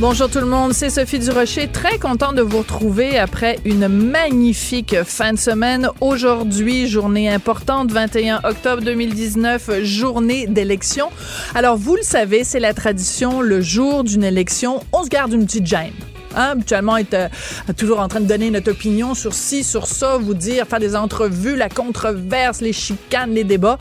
[0.00, 1.68] Bonjour tout le monde, c'est Sophie Durocher.
[1.68, 5.90] Très content de vous retrouver après une magnifique fin de semaine.
[6.00, 11.10] Aujourd'hui, journée importante, 21 octobre 2019, journée d'élection.
[11.54, 15.44] Alors, vous le savez, c'est la tradition, le jour d'une élection, on se garde une
[15.44, 15.92] petite gêne.
[16.36, 17.28] Hein, habituellement, être euh,
[17.76, 20.94] toujours en train de donner notre opinion sur ci, sur ça, vous dire, faire des
[20.94, 23.78] entrevues, la controverse, les chicanes, les débats.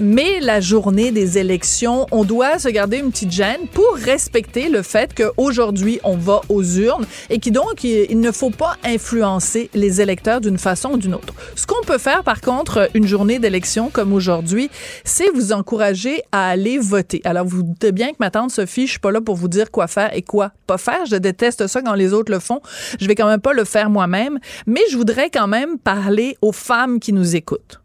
[0.00, 4.82] Mais la journée des élections, on doit se garder une petite gêne pour respecter le
[4.82, 10.00] fait qu'aujourd'hui, on va aux urnes et qui donc, il ne faut pas influencer les
[10.00, 11.34] électeurs d'une façon ou d'une autre.
[11.54, 14.70] Ce qu'on peut faire, par contre, une journée d'élection comme aujourd'hui,
[15.04, 17.20] c'est vous encourager à aller voter.
[17.24, 19.70] Alors, vous doutez bien que ma tante Sophie, je suis pas là pour vous dire
[19.70, 21.06] quoi faire et quoi pas faire.
[21.06, 22.60] Je déteste ça quand les autres le font.
[23.00, 26.52] Je vais quand même pas le faire moi-même, mais je voudrais quand même parler aux
[26.52, 27.80] femmes qui nous écoutent.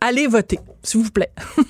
[0.00, 1.32] Allez voter s'il vous plaît.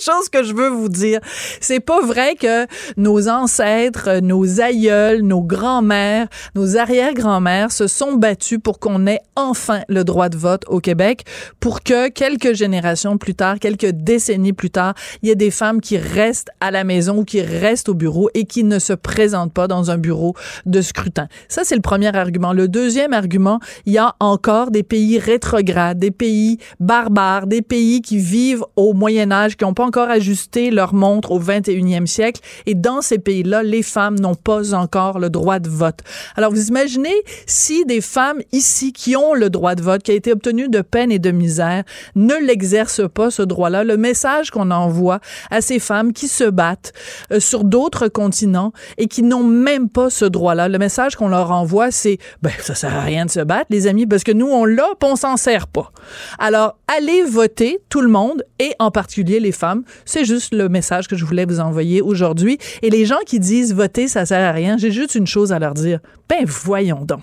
[0.00, 1.20] chose que je veux vous dire,
[1.60, 2.66] c'est pas vrai que
[2.96, 9.80] nos ancêtres, nos aïeuls, nos grands-mères, nos arrière-grands-mères se sont battus pour qu'on ait enfin
[9.88, 11.24] le droit de vote au Québec,
[11.60, 15.80] pour que quelques générations plus tard, quelques décennies plus tard, il y ait des femmes
[15.80, 19.52] qui restent à la maison ou qui restent au bureau et qui ne se présentent
[19.52, 20.34] pas dans un bureau
[20.66, 21.28] de scrutin.
[21.48, 22.52] Ça, c'est le premier argument.
[22.52, 27.85] Le deuxième argument, il y a encore des pays rétrogrades, des pays barbares, des pays
[28.02, 32.40] qui vivent au Moyen Âge, qui n'ont pas encore ajusté leur montre au 21e siècle.
[32.66, 36.00] Et dans ces pays-là, les femmes n'ont pas encore le droit de vote.
[36.36, 37.14] Alors, vous imaginez
[37.46, 40.80] si des femmes ici qui ont le droit de vote, qui a été obtenu de
[40.80, 41.84] peine et de misère,
[42.14, 46.92] ne l'exercent pas, ce droit-là, le message qu'on envoie à ces femmes qui se battent
[47.32, 51.50] euh, sur d'autres continents et qui n'ont même pas ce droit-là, le message qu'on leur
[51.52, 54.48] envoie, c'est, ben, ça sert à rien de se battre, les amis, parce que nous,
[54.48, 55.92] on l'a, on s'en sert pas.
[56.38, 59.82] Alors, allez voter tout le monde et en particulier les femmes.
[60.04, 62.58] C'est juste le message que je voulais vous envoyer aujourd'hui.
[62.82, 65.58] Et les gens qui disent voter, ça sert à rien, j'ai juste une chose à
[65.58, 66.00] leur dire.
[66.28, 67.22] Ben voyons donc.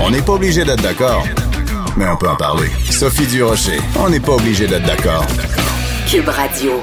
[0.00, 1.26] On n'est pas obligé d'être d'accord,
[1.96, 2.68] mais on peut en parler.
[2.90, 5.26] Sophie Durocher, on n'est pas obligé d'être d'accord.
[6.08, 6.80] Cube Radio.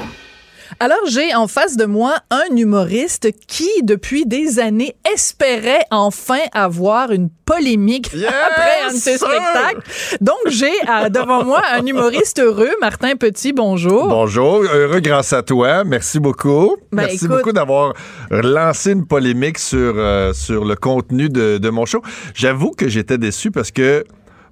[0.78, 7.12] Alors, j'ai en face de moi un humoriste qui, depuis des années, espérait enfin avoir
[7.12, 9.80] une polémique après un de ses spectacles.
[10.20, 14.08] Donc, j'ai euh, devant moi un humoriste heureux, Martin Petit, bonjour.
[14.08, 15.82] Bonjour, heureux grâce à toi.
[15.84, 16.76] Merci beaucoup.
[16.92, 17.94] Ben, Merci écoute- beaucoup d'avoir
[18.30, 22.02] lancé une polémique sur, euh, sur le contenu de, de mon show.
[22.34, 24.04] J'avoue que j'étais déçu parce que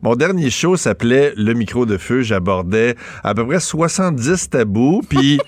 [0.04, 2.20] mon dernier show s'appelait Le micro de feu.
[2.22, 2.94] J'abordais
[3.24, 5.40] à peu près 70 tabous, puis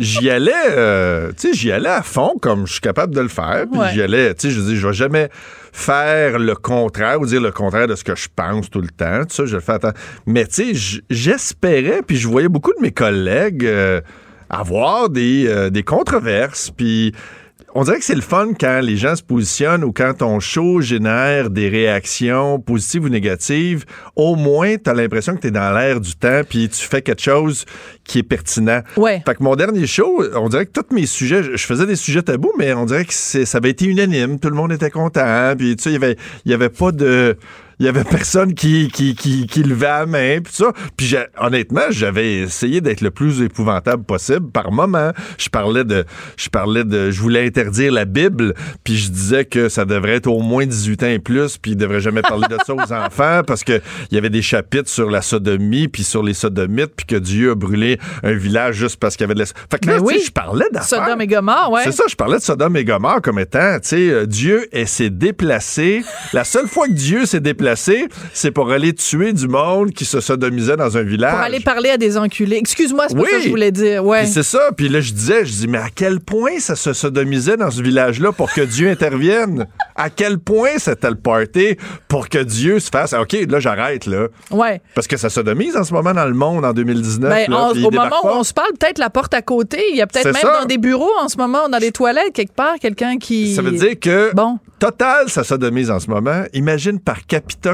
[0.00, 3.28] j'y allais, euh, tu sais, j'y allais à fond comme je suis capable de le
[3.28, 3.66] faire.
[3.70, 3.88] Puis Ouais.
[3.92, 5.28] j'y allais, tu sais, je dis, je vais jamais
[5.72, 9.22] faire le contraire ou dire le contraire de ce que je pense tout le temps.
[9.24, 9.92] Tout ça, je le fais attends.
[10.26, 14.00] Mais tu sais, j'espérais, puis je voyais beaucoup de mes collègues euh,
[14.48, 17.12] avoir des, euh, des controverses, puis
[17.74, 20.80] on dirait que c'est le fun quand les gens se positionnent ou quand ton show
[20.80, 23.84] génère des réactions positives ou négatives.
[24.16, 27.02] Au moins, tu as l'impression que tu es dans l'air du temps puis tu fais
[27.02, 27.64] quelque chose
[28.04, 28.80] qui est pertinent.
[28.96, 29.22] Ouais.
[29.26, 32.22] Fait que mon dernier show, on dirait que tous mes sujets, je faisais des sujets
[32.22, 34.38] tabous, mais on dirait que c'est- ça avait été unanime.
[34.38, 35.54] Tout le monde était content.
[35.58, 37.36] Puis, tu sais, il y avait, il y avait pas de.
[37.80, 40.72] Il y avait personne qui, qui, qui, qui levait la main, puis ça.
[40.96, 45.12] Puis honnêtement, j'avais essayé d'être le plus épouvantable possible par moment.
[45.38, 46.04] Je parlais de,
[46.36, 50.26] je parlais de, je voulais interdire la Bible, puis je disais que ça devrait être
[50.26, 53.42] au moins 18 ans et plus, puis il devrait jamais parler de ça aux enfants
[53.46, 53.80] parce que
[54.10, 57.52] il y avait des chapitres sur la sodomie, puis sur les sodomites, puis que Dieu
[57.52, 59.46] a brûlé un village juste parce qu'il y avait de la...
[59.46, 60.22] Fait que là, Ben tu sais, oui.
[60.26, 61.04] je parlais d'affaires.
[61.04, 61.82] Sodome et Gomorre, ouais.
[61.84, 65.10] C'est ça, je parlais de Sodome et Gomorre comme étant, tu sais, euh, Dieu s'est
[65.10, 66.02] déplacé.
[66.32, 67.63] La seule fois que Dieu s'est déplacé,
[68.32, 71.32] c'est pour aller tuer du monde qui se sodomisait dans un village.
[71.32, 72.56] Pour aller parler à des enculés.
[72.56, 73.28] Excuse-moi, c'est pas Oui.
[73.30, 74.04] ça que je voulais dire.
[74.04, 74.22] Ouais.
[74.22, 74.70] Puis c'est ça.
[74.76, 77.82] Puis là, je disais, je dis, mais à quel point ça se sodomisait dans ce
[77.82, 79.66] village-là pour que Dieu intervienne?
[79.96, 81.76] À quel point c'était le party
[82.08, 83.12] pour que Dieu se fasse?
[83.14, 84.26] OK, là, j'arrête, là.
[84.50, 84.80] Ouais.
[84.94, 87.30] Parce que ça sodomise en ce moment dans le monde en 2019.
[87.30, 88.36] Ben, là, au moment où pas.
[88.36, 89.80] on se parle, peut-être la porte à côté.
[89.90, 90.60] Il y a peut-être même ça.
[90.60, 93.54] dans des bureaux en ce moment, dans les toilettes, quelque part, quelqu'un qui.
[93.54, 94.58] Ça veut dire que Bon.
[94.78, 96.42] total, ça sodomise en ce moment.
[96.52, 97.26] Imagine par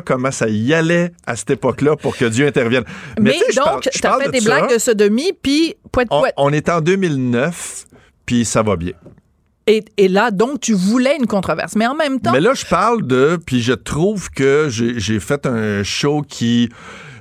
[0.04, 2.84] comment ça y allait à cette époque-là pour que Dieu intervienne?
[3.18, 4.44] Mais, tu donc, t'as parle fait de des ça.
[4.44, 6.34] blagues de sodomie, puis poète On, poète.
[6.36, 7.86] on est en 2009,
[8.26, 8.92] puis ça va bien.
[9.66, 11.76] Et, et là, donc, tu voulais une controverse.
[11.76, 13.38] Mais en même temps, Mais là, je parle de.
[13.44, 16.70] Puis je trouve que j'ai fait un show qui.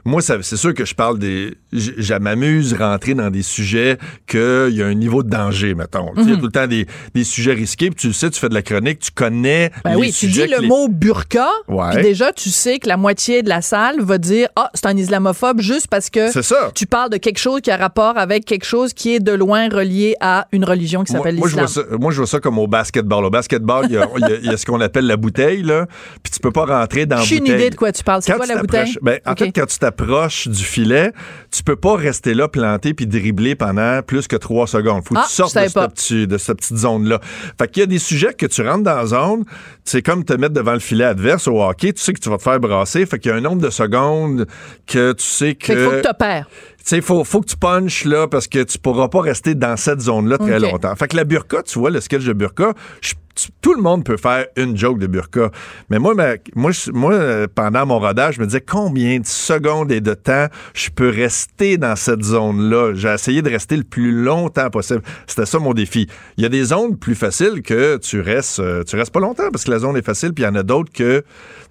[0.06, 1.56] Moi, c'est sûr que je parle des.
[1.72, 6.12] Je m'amuse rentrer dans des sujets qu'il y a un niveau de danger, mettons.
[6.18, 8.40] Il y a tout le temps des, des sujets risqués, puis tu le sais, tu
[8.40, 9.72] fais de la chronique, tu connais.
[9.84, 11.92] ben les oui, tu dis le les- mot burqa, Ouais.
[11.94, 14.98] puis déjà, tu sais que la moitié de la salle va dire Ah, c'est un
[14.98, 16.72] islamophobe juste parce que ça.
[16.74, 19.70] tu parles de quelque chose qui a rapport avec quelque chose qui est de loin
[19.70, 21.68] relié à une religion qui s'appelle l'islam.
[22.00, 23.26] moi, je vois ça comme au basketball.
[23.26, 24.08] Au basketball, il y y a-
[24.42, 25.86] il y a ce qu'on appelle la bouteille, là,
[26.24, 27.56] puis tu peux pas rentrer dans la J'ai une bouteille.
[27.58, 28.22] idée de quoi tu parles.
[28.24, 28.98] C'est quoi la bouteille?
[29.02, 31.12] ben, En fait, quand tu t'approches du filet,
[31.52, 35.04] tu peux pas rester là planté puis dribbler pendant plus que trois secondes.
[35.06, 37.20] Faut que Ah, tu sortes de, cette petit- de cette petite zone-là.
[37.58, 39.44] Fait qu'il y a des sujets que tu rentres dans la zone,
[39.86, 42.38] c'est comme te mettre devant le filet adverse au hockey, tu sais que tu vas
[42.38, 43.06] te faire brasser.
[43.06, 44.48] Fait qu'il y a un nombre de secondes
[44.88, 45.66] que tu sais que...
[45.66, 46.48] Fait qu'il faut que tu opères.
[46.50, 49.76] Tu sais, faut, faut que tu punches là parce que tu pourras pas rester dans
[49.78, 50.96] cette zone-là très longtemps.
[50.96, 53.14] Fait que la burqa, tu vois, le sketch de burqa, je-
[53.62, 55.52] tout le monde peut faire une joke de burqa.
[55.90, 56.14] Mais moi,
[56.56, 60.48] moi, moi, euh, pendant mon rodage, je me disais combien de secondes et de temps
[60.74, 62.94] je peux rester dans cette zone-là?
[62.94, 65.02] J'ai essayé de rester le plus longtemps possible.
[65.28, 66.08] C'était ça mon défi.
[66.38, 69.50] Il y a des zones plus faciles que tu restes, euh, tu restes pas longtemps
[69.52, 71.24] parce que la zone est facile, puis il y en a d'autres que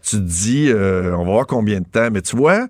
[0.02, 2.08] tu te dis, euh, on va voir combien de temps.
[2.12, 2.66] Mais tu vois,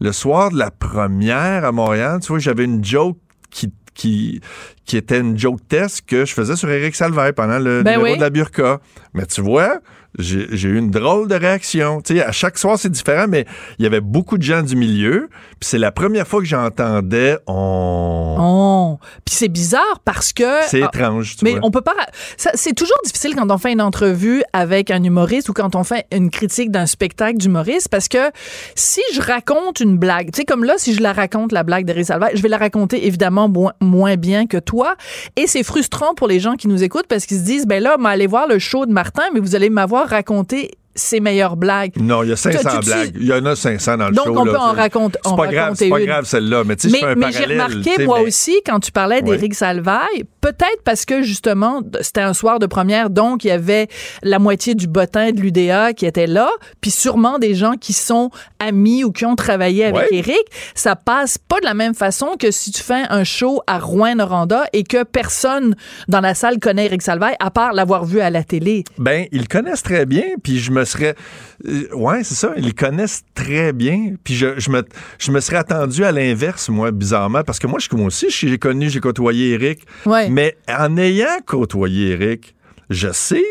[0.00, 3.18] le soir de la première à Montréal, tu vois, j'avais une joke
[3.50, 4.40] qui, qui,
[4.84, 8.12] qui était une joke test que je faisais sur Éric Salvaire pendant le Ben numéro
[8.12, 8.16] oui.
[8.16, 8.80] de la burqa.
[9.14, 9.80] Mais tu vois,
[10.18, 12.00] j'ai eu une drôle de réaction.
[12.02, 13.46] Tu sais, à chaque soir, c'est différent, mais
[13.78, 15.28] il y avait beaucoup de gens du milieu.
[15.58, 18.98] Puis c'est la première fois que j'entendais on...
[19.24, 20.44] Puis c'est bizarre parce que.
[20.66, 21.60] C'est Ah, étrange, tu mais vois.
[21.62, 21.94] on peut pas.
[22.36, 26.06] C'est toujours difficile quand on fait une entrevue avec un humoriste ou quand on fait
[26.12, 28.30] une critique d'un spectacle d'humoriste parce que
[28.74, 31.86] si je raconte une blague, tu sais, comme là, si je la raconte, la blague
[31.86, 34.96] d'Eric Salvaire, je vais la raconter évidemment moins, moins bien que toi.
[35.36, 37.96] Et c'est frustrant pour les gens qui nous écoutent parce qu'ils se disent, ben là,
[38.12, 41.92] allez voir le show de Martin, mais vous allez m'avoir raconté ses meilleures blagues.
[41.98, 43.12] Non, il y a 500 Tu- tu- blagues.
[43.18, 44.38] Il y en a 500 dans le Donc, show.
[44.38, 44.52] on là.
[44.52, 46.64] peut en C'est- raconter- C'est en pas grave, c'est pas grave celle-là.
[46.64, 49.22] Mais tu sais, je fais un mais j'ai remarqué, moi mais- aussi, quand tu parlais
[49.22, 53.88] d'Éric Salvaille, peut-être parce que, justement, c'était un soir de première, donc il y avait
[54.22, 56.50] la moitié du bottin de l'UDA qui était là,
[56.80, 60.12] puis sûrement des gens qui sont amis ou qui ont travaillé avec.
[60.12, 60.44] Éric.
[60.74, 64.64] Ça passe pas de la même façon que si tu fais un show à Rouen-Noranda
[64.72, 65.74] et que personne
[66.08, 68.84] dans la salle connaît Éric Salvaille, à part l'avoir vu à la télé.
[68.98, 71.14] Ben, ils le connaissent très bien, puis je me serais...
[71.66, 74.82] euh, ouais, c'est ça, ils connaissent très bien, puis je, je, me,
[75.18, 78.58] je me serais attendu à l'inverse, moi, bizarrement, parce que moi, je, moi aussi, j'ai
[78.58, 80.28] connu, j'ai côtoyé Eric, Ouais.
[80.28, 82.54] mais en ayant côtoyé Eric,
[82.90, 83.44] je sais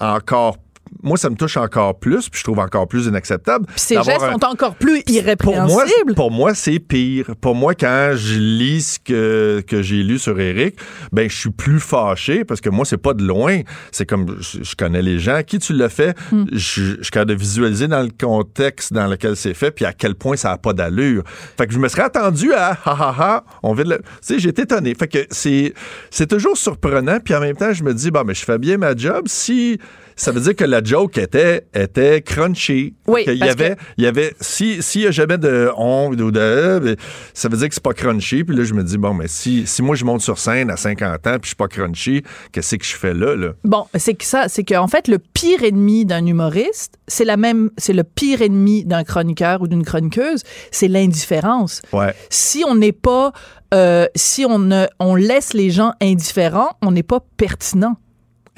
[0.00, 0.58] encore...
[1.02, 3.66] Moi, ça me touche encore plus, puis je trouve encore plus inacceptable.
[3.66, 6.14] Puis ces gestes un- sont encore plus irrépréhensibles.
[6.14, 7.34] pour moi, c'est pire.
[7.40, 10.76] Pour moi, quand je lis ce que, que j'ai lu sur Eric,
[11.12, 13.60] ben, je suis plus fâché parce que moi, c'est pas de loin.
[13.92, 15.40] C'est comme, je, je connais les gens.
[15.46, 16.16] Qui tu l'as fait?
[16.32, 16.44] Hmm.
[16.52, 16.58] Je,
[16.98, 20.14] je suis capable de visualiser dans le contexte dans lequel c'est fait puis à quel
[20.14, 21.22] point ça a pas d'allure.
[21.56, 24.02] Fait que je me serais attendu à, ha, ha, ha, on vient de le, tu
[24.20, 24.94] sais, j'ai été étonné.
[24.94, 25.74] Fait que c'est,
[26.10, 28.76] c'est toujours surprenant puis en même temps, je me dis, bon, mais je fais bien
[28.78, 29.78] ma job si,
[30.18, 32.94] ça veut dire que la joke était, était crunchy.
[33.06, 36.08] Oui, Qu'il y avait, que- il y avait si s'il y a jamais de on
[36.10, 36.96] ou de ben,
[37.32, 39.66] ça veut dire que c'est pas crunchy puis là je me dis bon mais si
[39.66, 42.22] si moi je monte sur scène à 50 ans puis je suis pas crunchy
[42.52, 43.52] qu'est-ce que je fais là là?
[43.64, 47.70] Bon, c'est que ça, c'est qu'en fait, le pire ennemi d'un humoriste, c'est la même,
[47.78, 51.80] c'est le pire ennemi d'un chroniqueur ou d'une chroniqueuse, c'est l'indifférence.
[51.92, 53.32] ouais Si on n'est pas,
[53.74, 57.96] euh, si on ne, on laisse les gens indifférents, on n'est pas pertinent.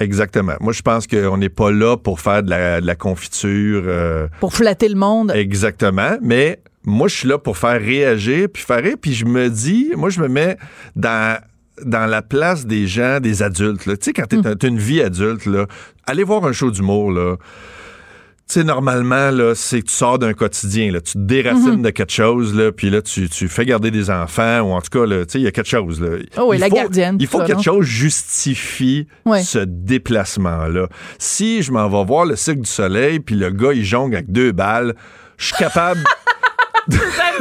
[0.01, 3.83] Exactement moi je pense qu'on n'est pas là pour faire de la, de la confiture
[3.85, 5.31] euh, Pour flatter le monde.
[5.35, 9.49] exactement mais moi je suis là pour faire réagir puis faire rire puis je me
[9.49, 10.57] dis moi je me mets
[10.95, 11.39] dans
[11.83, 13.87] dans la place des gens, des adultes.
[13.87, 13.97] là.
[13.97, 15.65] Tu sais, quand t'es- t'as une vie adulte, là,
[16.05, 17.37] allez voir un show d'humour, là.
[18.51, 20.99] Tu sais, normalement, là, c'est que tu sors d'un quotidien, là.
[20.99, 24.59] Tu te déracines de quelque chose, là, puis là, tu, tu fais garder des enfants,
[24.59, 26.17] ou en tout cas, là, tu sais, il y a quelque chose, là.
[26.37, 29.41] Oh oui, Il la faut- gardienne, Il tout faut ça, que quelque chose justifie Ouais.
[29.41, 30.89] ce déplacement-là.
[31.17, 34.29] Si je m'en vais voir le Cirque du Soleil, puis le gars, il jongle avec
[34.29, 34.95] deux balles,
[35.37, 36.03] je suis capable...
[36.89, 36.99] J'aime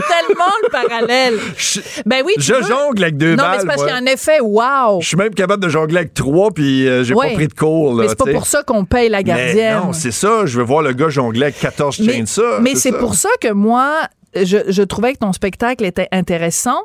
[0.09, 1.39] tellement le parallèle.
[1.57, 3.87] je Ben oui, tu je veux- jongle avec deux Non, balles, mais c'est parce moi.
[3.87, 5.01] qu'il y a un effet wow.
[5.01, 7.29] Je suis même capable de jongler avec trois, puis euh, j'ai Ouais.
[7.31, 7.95] pas pris de cours.
[7.95, 9.81] Là, Mais c'est pas pour ça qu'on paye la Mais gardienne.
[9.85, 10.47] non, c'est ça.
[10.47, 12.59] Je veux voir le gars jongler avec 14 mais, chains de ça.
[12.61, 14.03] mais c'est pour ça que moi,
[14.35, 16.83] je, je trouvais que ton spectacle était intéressant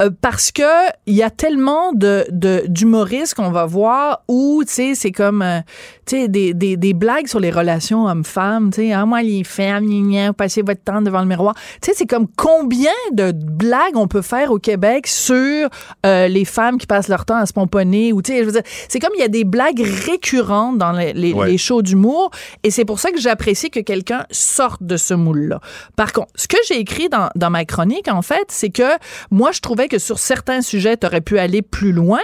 [0.00, 0.62] euh, parce que
[1.06, 5.42] il y a tellement de de- d'humoristes qu'on va voir où tu sais c'est comme
[5.42, 5.60] euh,
[6.06, 9.42] tu sais, des, des, des blagues sur les relations hommes-femmes, tu sais, ah, moi, les
[9.44, 11.54] femmes, gna, passez votre temps devant le miroir.
[11.82, 15.68] Tu sais, c'est comme combien de blagues on peut faire au Québec sur
[16.06, 18.52] euh, les femmes qui passent leur temps à se pomponner ou, tu sais, je veux
[18.52, 21.48] dire, c'est comme il y a des blagues récurrentes dans les, les, Ouais.
[21.50, 22.30] les shows d'humour
[22.62, 25.60] et c'est pour ça que j'apprécie que quelqu'un sorte de ce moule-là.
[25.96, 28.84] Par contre, ce que j'ai écrit dans, dans ma chronique, en fait, c'est que
[29.30, 32.20] moi, je trouvais que sur certains sujets, tu aurais pu aller plus loin.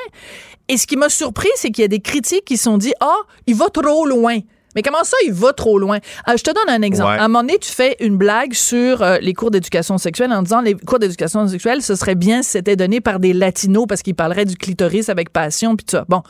[0.72, 3.18] Et ce qui m'a surpris, c'est qu'il y a des critiques qui sont dit Ah,
[3.46, 4.38] il va trop loin.
[4.74, 5.98] Mais comment ça, il va trop loin?
[6.30, 7.10] Euh, je te donne un exemple.
[7.10, 7.18] Ouais.
[7.18, 10.40] À un moment donné, tu fais une blague sur euh, les cours d'éducation sexuelle en
[10.40, 14.00] disant les cours d'éducation sexuelle, ce serait bien si c'était donné par des latinos parce
[14.00, 16.06] qu'ils parleraient du clitoris avec passion puis tout ça.
[16.08, 16.22] Bon.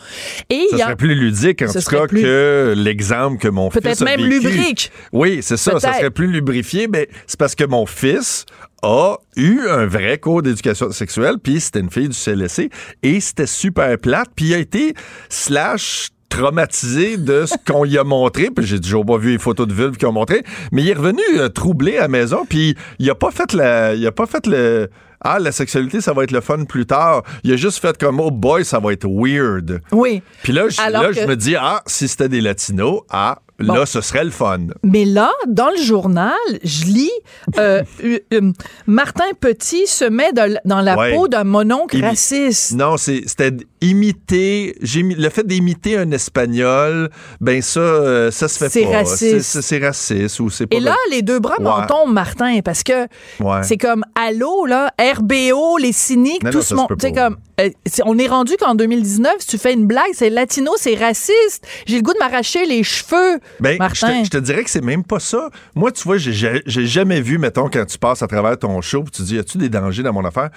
[0.51, 3.71] Et y a serait plus ludique, en Ce tout cas, plus- que l'exemple que mon
[3.71, 4.41] fils peut-être même vécu.
[4.49, 4.91] lubrique.
[5.13, 5.79] Oui, c'est ça.
[5.79, 8.45] Ça serait plus lubrifié, mais c'est parce que mon fils
[8.83, 12.71] a eu un vrai cours d'éducation sexuelle, puis c'était une fille du CLSC,
[13.03, 14.95] et c'était super plate, puis il a été
[15.29, 19.67] slash traumatisé de ce qu'on lui a montré, puis j'ai toujours pas vu les photos
[19.69, 22.75] de vulve qu'ils ont montré, mais il est revenu euh, troublé à la maison, puis
[22.99, 24.89] il a pas fait la, il a pas fait le,
[25.21, 27.23] ah, la sexualité, ça va être le fun plus tard.
[27.45, 29.81] Il a juste fait comme, oh boy, ça va être weird.
[29.93, 30.21] Oui.
[30.43, 33.75] Puis là, je, là, que- je me dis, ah, si c'était des latinos, ah, Bon.
[33.75, 34.59] là, ce serait le fun.
[34.83, 36.33] Mais là, dans le journal,
[36.65, 37.11] je lis
[37.59, 38.53] euh, euh, euh,
[38.87, 41.15] Martin Petit se met dans, dans la Ouais.
[41.15, 42.73] peau d'un mononcle Il- raciste.
[42.73, 44.75] Non, c'est- c'était imiter.
[44.83, 48.99] Le fait d'imiter un espagnol, ben ça, ça se fait C'est pas.
[48.99, 49.19] raciste.
[49.19, 50.77] C'est- C'est c'est raciste ou c'est pas.
[50.77, 51.65] Et là, les deux bras Ouais.
[51.65, 53.03] m'en tombent, Martin, parce que
[53.41, 53.63] Ouais.
[53.63, 56.89] c'est comme Allô, là, RBO, les cyniques, Non, tout non, ce monde.
[56.99, 57.11] pas.
[57.13, 60.73] comme, euh, c'est- on est rendu qu'en 2019, si tu fais une blague, c'est latino,
[60.77, 61.67] c'est raciste.
[61.87, 64.81] J'ai le goût de m'arracher les cheveux, Ben, je te, je te dirais que c'est
[64.85, 65.51] même pas ça.
[65.75, 69.23] Moi, tu vois, j'ai- jamais vu, mettons, quand tu passes à travers ton show, tu
[69.23, 70.51] dis, y a-tu des dangers dans mon affaire?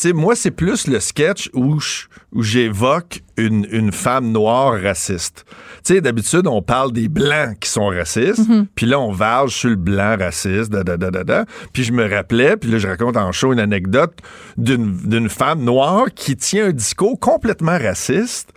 [0.00, 1.80] Sais, moi, c'est plus le sketch où
[2.40, 5.44] j'évoque une, une femme noire raciste.
[5.84, 8.66] Tu sais, d'habitude, on parle des blancs qui sont racistes, Mhm.
[8.76, 11.44] puis là, on varge sur le blanc raciste, da, da, da, da, da.
[11.72, 14.18] Puis je me rappelais, puis là, je raconte en show une anecdote
[14.56, 18.52] d'une femme noire qui tient un discours complètement raciste,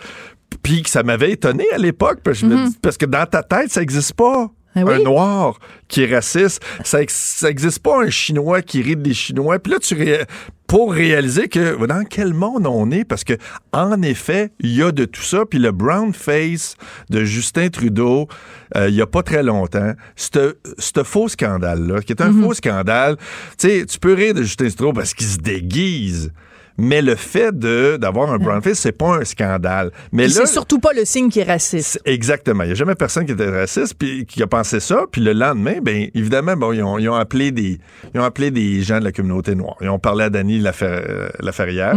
[0.62, 3.79] puis que ça m'avait étonné à l'époque, parce, que parce que dans ta tête, ça
[3.79, 4.48] n'existe pas.
[4.75, 4.93] Ah oui?
[4.93, 9.13] Un noir qui est raciste, ça, ex- ça existe pas un chinois qui rit des
[9.13, 9.59] chinois.
[9.59, 10.25] Puis là, tu ré-
[10.67, 13.33] pour réaliser que dans quel monde on est, parce que
[13.73, 15.43] en effet, il y a de tout ça.
[15.45, 16.75] Puis le brown face
[17.09, 18.29] de Justin Trudeau,
[18.77, 22.43] euh, il y a pas très longtemps, ce faux scandale-là, qui est un Mhm.
[22.43, 23.17] faux scandale.
[23.57, 26.31] Tu sais, tu peux rire de Justin Trudeau parce qu'il se déguise.
[26.77, 29.91] Mais le fait de d'avoir un brown face, c'est pas un scandale.
[30.11, 31.99] Mais là, c'est surtout pas le signe qui est raciste.
[32.03, 32.63] c'est- Exactement.
[32.63, 35.05] Il n'y a jamais personne qui était raciste puis qui a pensé ça.
[35.11, 37.79] Puis le lendemain, ben évidemment, bon, ils ont, ils ont appelé des
[38.13, 39.75] ils ont appelé des gens de la communauté noire.
[39.81, 41.95] Ils ont parlé à Danny euh, Laferrière.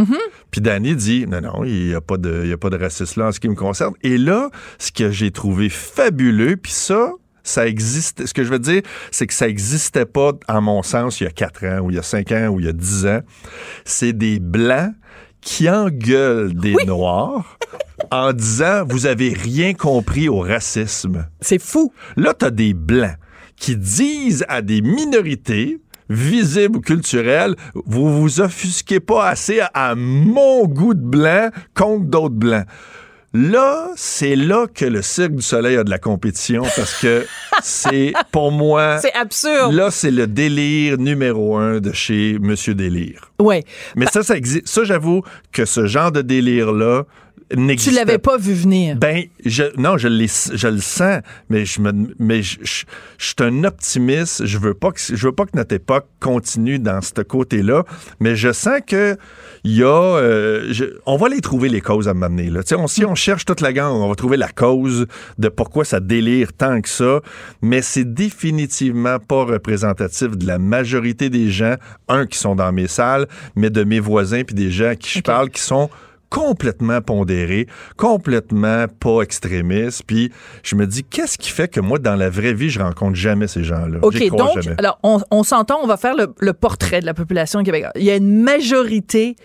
[0.51, 2.77] Puis Danny dit non non, il n'y a pas de il y a pas de
[2.77, 3.93] racisme là en ce qui me concerne.
[4.03, 7.11] Et là, ce que j'ai trouvé fabuleux, puis ça
[7.45, 8.25] ça existe.
[8.25, 11.27] Ce que je veux dire, c'est que ça n'existait pas, à mon sens, il y
[11.27, 13.21] a 4 ans, ou il y a 5 ans, ou il y a 10 ans.
[13.85, 14.93] C'est des Blancs
[15.41, 17.57] qui engueulent des Noirs
[18.11, 21.27] en disant Vous avez rien compris au racisme.
[21.39, 21.93] C'est fou.
[22.17, 23.15] Là, tu as des Blancs
[23.55, 30.67] qui disent à des minorités visibles ou culturelles, vous vous offusquez pas assez à mon
[30.67, 32.65] goût de blanc contre d'autres blancs.
[33.37, 37.25] Là, c'est là que le Cirque du Soleil a de la compétition parce que
[37.61, 39.73] c'est, pour moi, C'est absurde.
[39.73, 43.31] là, c'est le délire numéro un de chez Monsieur Délire.
[43.39, 43.65] Ouais.
[43.97, 44.69] Mais ça, ça existe.
[44.69, 47.03] Ça, j'avoue que ce genre de délire-là
[47.51, 48.95] Tu n'existe l'avais pas vu venir.
[48.95, 52.85] ben, je, non, je, je le sens, mais je me, mais je, je-
[53.17, 54.45] je suis un optimiste.
[54.45, 57.83] Je veux pas que, je veux pas que notre époque continue dans ce côté-là,
[58.19, 59.15] mais je sens que
[59.63, 60.73] il y a, euh,
[61.05, 62.63] on va les trouver les causes à m'amener là.
[62.63, 65.05] Tu sais, on, si on cherche toute la gang, on va trouver la cause
[65.37, 67.21] de pourquoi ça délire tant que ça,
[67.61, 71.75] mais c'est définitivement pas représentatif de la majorité des gens,
[72.07, 75.09] un qui sont dans mes salles, mais de mes voisins puis des gens à qui
[75.09, 75.89] je parle qui sont
[76.35, 77.65] complètement pondérés,
[77.97, 80.03] complètement pas extrémistes.
[80.05, 80.31] Puis
[80.63, 83.47] je me dis, qu'est-ce qui fait que moi, dans la vraie vie, je rencontre jamais
[83.47, 83.99] ces gens-là?
[84.01, 84.75] OK, donc, jamais.
[84.77, 87.93] alors, on, on s'entend, on va faire le, le portrait de la population québécoise.
[87.95, 89.35] Il y a une majorité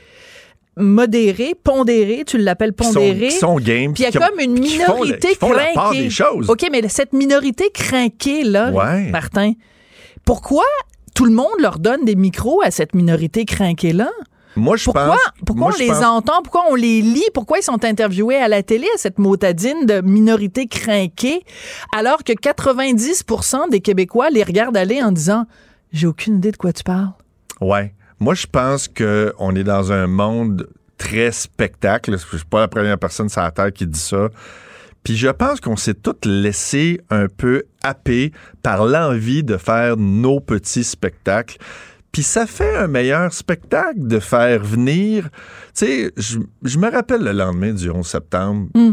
[0.77, 3.29] modérée, pondérée, tu l'appelles Qui sont, pondérée.
[3.29, 3.93] qui sont game.
[3.93, 5.91] Puis il y a qui comme une qui font la- minorité qui font la part
[5.91, 6.03] crinquée.
[6.05, 6.49] des choses.
[6.51, 9.11] OK, mais cette minorité crinquée, là, Ouais.
[9.11, 9.53] Martin,
[10.25, 10.65] pourquoi
[11.15, 14.11] tout le monde leur donne des micros à cette minorité crinquée-là?
[14.57, 15.17] Moi, je Pourquoi, pense.
[15.47, 16.43] pourquoi moi, on les pense- entend?
[16.43, 17.25] Pourquoi on les lit?
[17.35, 21.43] Pourquoi ils sont interviewés à la télé, à cette motadine de minorité crinquée,
[21.97, 25.47] alors que 90% des Québécois les regardent aller en disant
[25.93, 27.11] J'ai aucune idée de quoi tu parles?
[27.61, 27.95] Ouais.
[28.19, 32.13] Moi, je pense que on est dans un monde très spectacle.
[32.19, 34.29] Je suis pas la première personne sur la terre qui dit ça.
[35.03, 40.41] Puis je pense qu'on s'est tous laissé un peu happer par l'envie de faire nos
[40.41, 41.57] petits spectacles.
[42.13, 45.29] Puis ça fait un meilleur spectacle de faire venir.
[45.75, 48.69] Tu sais, je, je me rappelle le lendemain du 11 septembre.
[48.75, 48.93] Mm.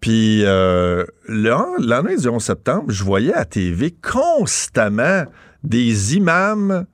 [0.00, 5.24] Puis euh, le le lendemain du 11 septembre, je voyais à TV constamment
[5.62, 6.84] des imams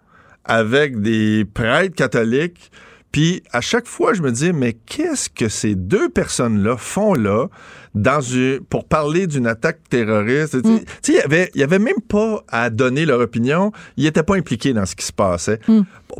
[0.44, 2.70] avec des prêtres catholiques.
[3.10, 7.48] Puis à chaque fois, je me dis, mais qu'est-ce que ces deux personnes-là font là?
[7.94, 10.56] Dans une, pour parler d'une attaque terroriste?
[10.62, 10.68] Tu
[11.02, 13.72] sais, il y avait, il y avait même pas à donner leur opinion.
[13.96, 15.58] Ils n'étaient pas impliqués dans ce qui se passait.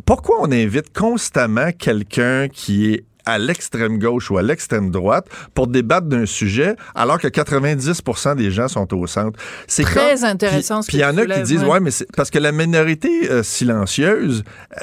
[0.05, 5.67] Pourquoi on invite constamment quelqu'un qui est à l'extrême gauche ou à l'extrême droite pour
[5.67, 9.39] débattre d'un sujet alors que 90% des gens sont au centre?
[9.67, 11.69] C'est Très comme- intéressant Puis il y en a qui disent, ouais.
[11.69, 14.43] ouais, mais c'est parce que la minorité euh, silencieuse,
[14.77, 14.81] euh,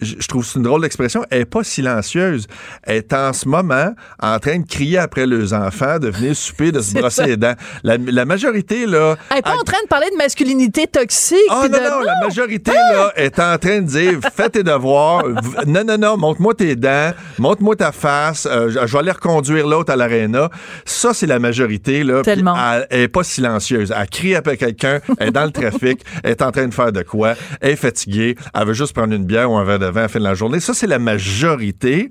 [0.00, 2.46] je trouve que c'est une drôle d'expression, elle n'est pas silencieuse.
[2.82, 6.72] Elle est en ce moment en train de crier après leurs enfants, de venir souper,
[6.72, 7.26] de se brosser ça.
[7.26, 7.54] les dents.
[7.82, 9.16] La, la majorité, là...
[9.30, 11.38] Elle n'est pas elle- en train de parler de masculinité toxique.
[11.50, 15.24] ah non, de- non, la majorité là, est en train de dire fais tes devoirs.
[15.66, 19.92] Non, non, non, montre-moi tes dents, montre-moi ta face, euh, je vais aller reconduire l'autre
[19.92, 20.50] à l'aréna.
[20.84, 22.02] Ça, c'est la majorité.
[22.04, 22.54] Là, Tellement.
[22.56, 23.92] Elle, elle est pas silencieuse.
[23.96, 26.92] Elle crie après quelqu'un, elle est dans le trafic, elle est en train de faire
[26.92, 29.83] de quoi, elle est fatiguée, elle veut juste prendre une bière ou un verre de
[29.90, 30.60] vin à la fin de la journée.
[30.60, 32.08] Ça, c'est la majorité.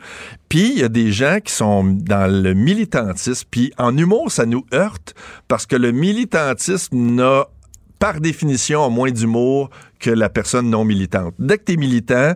[0.50, 3.48] Puis il y a des gens qui sont dans le militantisme.
[3.50, 5.13] Puis en humour, ça nous heurte
[5.48, 7.48] parce que le militantisme n'a
[8.00, 11.34] par définition, moins d'humour que la personne non militante.
[11.39, 12.34] Dès que tu es militant,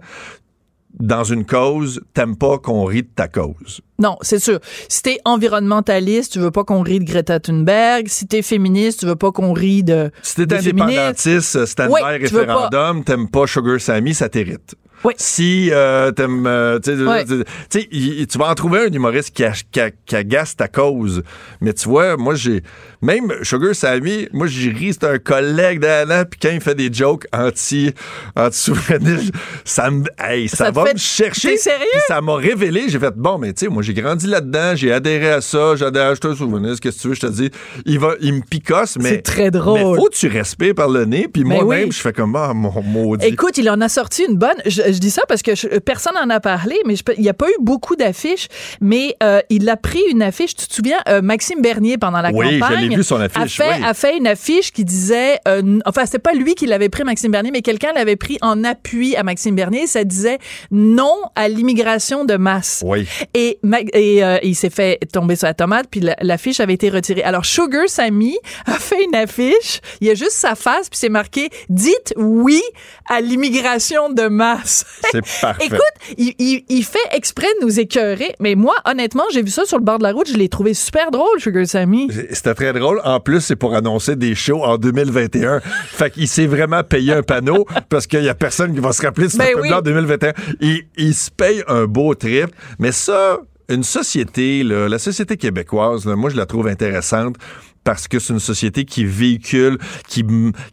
[0.99, 3.81] dans une cause, t'aimes pas qu'on rit de ta cause.
[3.99, 4.59] Non, c'est sûr.
[4.89, 8.07] Si t'es environnementaliste, tu veux pas qu'on rie de Greta Thunberg.
[8.07, 10.11] Si t'es féministe, tu veux pas qu'on rie de.
[10.23, 11.57] Si t'es indépendantiste,
[11.89, 12.67] Oui, tu veux pas.
[12.67, 14.75] référendum, t'aimes pas Sugar Sammy, ça t'irrite.
[15.03, 15.13] Oui.
[15.17, 16.45] Si euh, t'aimes...
[16.47, 21.23] euh, tu vas en trouver un humoriste qui, a- qui agace ta cause.
[21.61, 22.61] Mais tu vois, moi, j'ai...
[23.01, 26.91] Même Sugar Sammy, moi, j'ai ri, c'est un collègue d'Anna, puis quand il fait des
[26.91, 27.93] jokes anti,
[28.35, 29.33] anti-souverainistes,
[29.65, 30.03] ça me...
[30.19, 31.51] Hey, ça, va fait- me chercher.
[31.51, 31.85] T'es sérieux?
[32.07, 32.85] Ça m'a révélé.
[32.87, 36.15] J'ai fait, bon, mais tu sais, moi, j'ai grandi là-dedans, j'ai adhéré à ça, j'adhère,
[36.15, 37.51] je te souverainiste, qu'est-ce que tu veux, je te dis.
[37.85, 39.09] Il, va, il me picosse, mais...
[39.09, 39.79] C'est très drôle.
[39.79, 41.91] Mais faut que tu respires par le nez, puis moi-même, oui.
[41.91, 43.25] je fais comme, ah, mon maudit.
[43.27, 44.57] Écoute, il en a sorti une bonne.
[44.65, 47.29] Je, je dis ça parce que je- personne n'en a parlé, mais je il n'y
[47.29, 48.47] a pas eu beaucoup d'affiches.
[48.81, 50.55] Mais euh, il a pris une affiche.
[50.55, 53.25] Tu te souviens, euh, Maxime Bernier pendant la Oui, je campagne l'ai vu, son a
[53.25, 53.85] affiche, fait, oui.
[53.85, 57.31] a fait une affiche qui disait, euh, enfin c'était pas lui qui l'avait pris Maxime
[57.31, 59.87] Bernier, mais quelqu'un l'avait pris en appui à Maxime Bernier.
[59.87, 60.37] Ça disait
[60.71, 62.83] non à l'immigration de masse.
[62.85, 63.07] Oui.
[63.33, 63.59] Et,
[63.93, 67.23] et euh, il s'est fait tomber sur la tomate, puis la- l'affiche avait été retirée.
[67.23, 71.09] Alors, Sugar Sammy a fait une affiche, il y a juste sa face, puis c'est
[71.09, 72.61] marqué «Dites oui
[73.09, 74.76] à l'immigration de masse».
[75.11, 75.65] C'est parfait.
[75.65, 79.65] Écoute, il, il- il fait exprès de nous écœurer, mais moi, honnêtement, j'ai vu ça
[79.65, 82.09] sur le bord de la route, je l'ai trouvé super drôle, Sugar Sammy.
[82.31, 83.01] C'était très drôle.
[83.03, 85.61] En plus, c'est pour annoncer des shows en 2021.
[85.61, 89.01] fait qu'il s'est vraiment payé un panneau parce qu'il y a personne qui va se
[89.01, 89.71] rappeler de ce Ben oui.
[89.73, 90.33] en 2021.
[90.61, 92.47] Il, il se paye un beau trip.
[92.79, 97.35] Mais ça, une société, là, la société québécoise, là, moi, je la trouve intéressante
[97.83, 99.77] parce que c'est une société qui véhicule,
[100.09, 100.23] qui,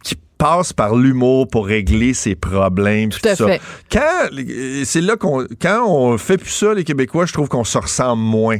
[0.03, 3.09] qui passe par l'humour pour régler ses problèmes.
[3.09, 3.47] Tout à ça.
[3.47, 3.61] fait.
[3.91, 4.29] Quand,
[4.83, 8.21] c'est là qu'on, quand on fait plus ça, les Québécois, je trouve qu'on se ressemble
[8.21, 8.57] moins.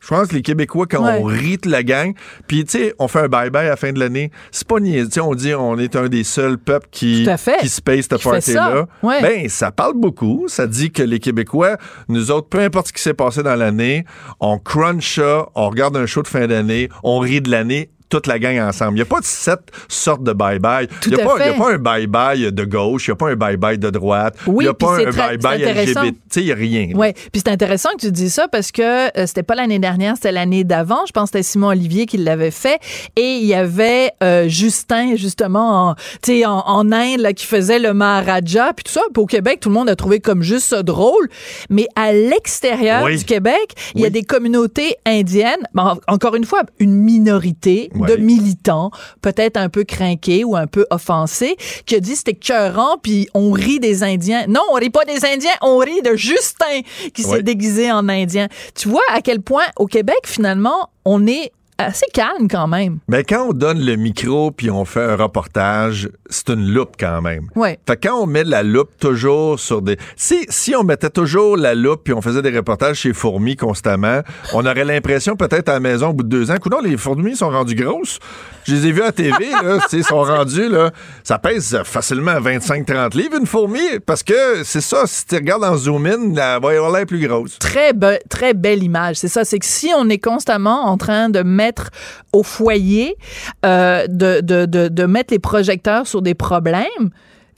[0.00, 1.18] Je pense que les Québécois, quand Ouais.
[1.20, 2.12] on rit de la gang,
[2.48, 5.20] puis tu sais, on fait un bye-bye à la fin de l'année, c'est pas sais,
[5.20, 7.24] on dit on est un des seuls peuples qui,
[7.60, 8.72] qui se paye cette party-là.
[9.00, 9.06] ça.
[9.06, 9.22] Ouais.
[9.22, 10.46] Ben, ça parle beaucoup.
[10.48, 11.76] Ça dit que les Québécois,
[12.08, 14.04] nous autres, peu importe ce qui s'est passé dans l'année,
[14.40, 18.26] on crunch ça, on regarde un show de fin d'année, on rit de l'année, toute
[18.26, 18.92] la gang ensemble.
[18.92, 20.86] Il n'y a pas de sept sortes de bye-bye.
[21.06, 23.78] Il n'y a, a pas un bye-bye de gauche, il n'y a pas un bye-bye
[23.78, 25.58] de droite, il Oui, n'y a pas un bye-bye.
[25.64, 26.00] LGBT.
[26.02, 26.88] Tu sais, il n'y a rien.
[26.94, 28.82] Ouais, puis c'est intéressant que tu dis ça parce que
[29.18, 31.06] euh, c'était pas l'année dernière, c'était l'année d'avant.
[31.06, 32.78] Je pense que c'était Simon Olivier qui l'avait fait
[33.16, 36.00] et il y avait euh, Justin justement, en, tu
[36.40, 39.00] sais, en, en Inde là, qui faisait le Maharaja puis tout ça.
[39.14, 41.28] Puis au Québec, tout le monde a trouvé comme juste ça drôle,
[41.70, 43.16] mais à l'extérieur Oui.
[43.16, 44.12] du Québec, il y a Oui.
[44.12, 45.62] des communautés indiennes.
[45.72, 50.86] Bon, encore une fois, une minorité de militants, peut-être un peu crinqués ou un peu
[50.90, 54.46] offensés, qui a dit c'était cœurant, puis on rit des Indiens.
[54.48, 56.80] Non, on rit pas des Indiens, on rit de Justin
[57.14, 57.42] qui s'est Ouais.
[57.42, 58.48] déguisé en Indien.
[58.74, 62.98] Tu vois à quel point au Québec, finalement, on est assez calme quand même.
[63.08, 67.20] Mais quand on donne le micro puis on fait un reportage, c'est une loupe quand
[67.22, 67.46] même.
[67.54, 67.78] Ouais.
[67.86, 69.96] Fait que quand on met la loupe toujours sur des.
[70.16, 74.20] Si, si on mettait toujours la loupe puis on faisait des reportages chez Fourmis constamment,
[74.52, 77.36] on aurait l'impression peut-être à la maison au bout de deux ans, coudonc, les fourmis
[77.36, 78.18] sont rendues grosses.
[78.64, 80.92] Je les ai vus à TV, là, ils sont rendus, là.
[81.24, 85.76] Ça pèse facilement 25-30 livres, une fourmi, parce que c'est ça, si tu regardes en
[85.76, 87.58] zoom in, elle va avoir l'air plus grosse.
[87.58, 89.16] Très, be- très belle image.
[89.16, 91.90] C'est ça, c'est que si on est constamment en train de mettre mettre
[92.32, 93.16] au foyer,
[93.64, 97.10] euh, de, de, de, de mettre les projecteurs sur des problèmes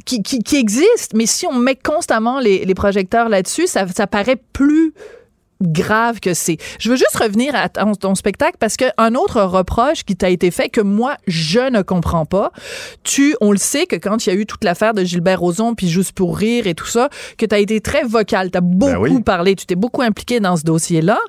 [0.05, 1.16] qui, qui, qui existent.
[1.16, 4.94] Mais si on met constamment les, les projecteurs là-dessus, ça, ça paraît plus
[5.62, 6.59] grave que c'est.
[6.79, 10.50] Je veux juste revenir à ton, ton spectacle parce qu'un autre reproche qui t'a été
[10.50, 12.53] fait que moi, je ne comprends pas.
[13.03, 15.74] Tu, on le sait que quand il y a eu toute l'affaire de Gilbert Rozon
[15.74, 18.61] puis Juste pour rire et tout ça, que tu as été très vocal, tu as
[18.61, 19.22] beaucoup oui.
[19.22, 21.20] parlé, tu t'es beaucoup impliqué dans ce dossier-là.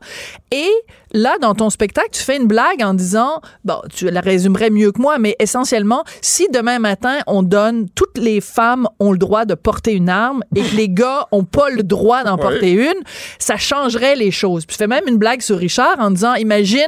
[0.52, 0.70] Et
[1.16, 4.92] là, dans ton spectacle, tu fais une blague en disant, bon, tu la résumerais mieux
[4.92, 9.46] que moi, mais essentiellement, si demain matin, on donne, toutes les femmes ont le droit
[9.46, 13.02] de porter une arme et que les gars ont pas le droit d'en porter une,
[13.40, 14.66] ça changerait les choses.
[14.66, 16.82] Puis tu fais même une blague sur Richard en disant, imagine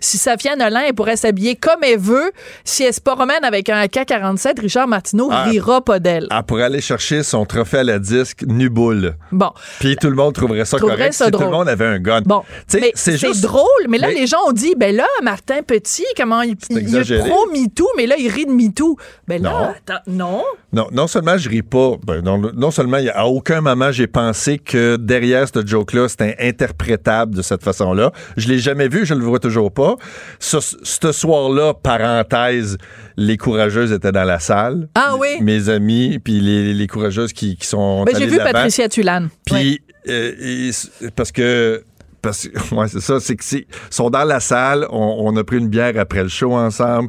[0.00, 2.32] si Safia Nolin, elle pourrait s'habiller comme elle veut,
[2.64, 5.44] si elle se promène avec un AK-47, Richard Martineau Ah.
[5.44, 6.26] rira pas d'elle.
[6.30, 9.16] Ah, pour aller chercher son trophée à la disque Nuboul.
[9.32, 9.50] Bon.
[9.80, 11.98] Puis tout le monde trouverait ça Trouverait correct ça si tout le monde avait un
[11.98, 12.20] gun.
[12.24, 15.62] Bon, c'est c'est juste drôle, mais là, Mais- les gens ont dit, ben là, Martin
[15.62, 17.28] Petit, comment il, il est exagéré.
[17.28, 18.96] pro MeToo, mais là, il rit de MeToo.
[19.28, 19.68] Ben là, Non.
[19.70, 20.42] attends, non?
[20.72, 24.06] Non, non seulement je ris pas, ben, non, non seulement il à aucun moment j'ai
[24.06, 28.10] pensé que derrière ce joke-là, c'était interprétable de cette façon-là.
[28.36, 29.96] Je l'ai jamais vu, je le vois toujours pas.
[30.38, 32.78] Ce, ce soir-là, parenthèse,
[33.16, 34.88] les courageuses étaient dans la salle.
[34.94, 35.40] Ah oui?
[35.42, 38.38] Mes amis, puis les, les courageuses qui, qui sont Ben, j'ai vu.
[38.38, 39.28] Patricia Tulane.
[39.44, 40.70] Puis, euh,
[41.14, 41.84] parce que.
[42.22, 45.44] Parce que, ouais, c'est ça, c'est que c'est, sont dans la salle, on, on a
[45.44, 47.08] pris une bière après le show ensemble.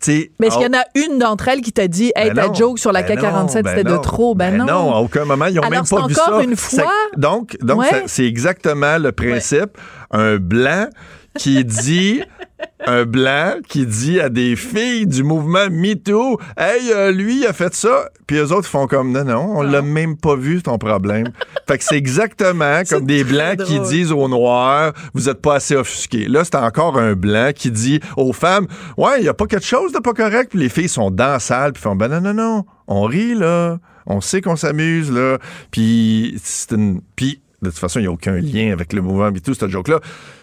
[0.00, 2.12] Tu sais, Mais est-ce ah, qu'il y en a une d'entre elles qui t'a dit,
[2.14, 4.34] hey, ben ta non, joke sur la ben K47, non, c'était ben de trop?
[4.34, 4.66] Ben, non.
[4.66, 4.94] non.
[4.94, 6.42] à aucun moment, ils ont Alors, même pas vu encore ça.
[6.44, 6.92] une Ça- fois?
[7.16, 7.90] donc, donc Ouais.
[7.90, 9.76] ça- c'est exactement le principe.
[10.10, 10.88] Un blanc
[11.38, 12.22] qui dit,
[12.86, 17.52] un blanc qui dit à des filles du mouvement MeToo, hey, euh, lui, il a
[17.52, 18.08] fait ça.
[18.26, 21.28] Puis eux autres font comme, non, non, on l'a même pas vu, ton problème.
[21.68, 25.76] fait que c'est exactement comme des blancs qui disent aux noirs, vous êtes pas assez
[25.76, 26.26] offusqués.
[26.26, 28.66] Là, c'est encore un blanc qui dit aux femmes,
[28.96, 30.50] ouais, il y a pas quelque chose de pas correct.
[30.50, 33.34] Puis les filles sont dans la salle, puis font, ben non, non, non, on rit,
[33.34, 33.78] là.
[34.06, 35.38] On sait qu'on s'amuse, là.
[35.70, 37.00] Puis, c'est une.
[37.14, 40.00] Puis, de toute façon, il n'y a aucun lien avec le mouvement MeToo, cette joke-là.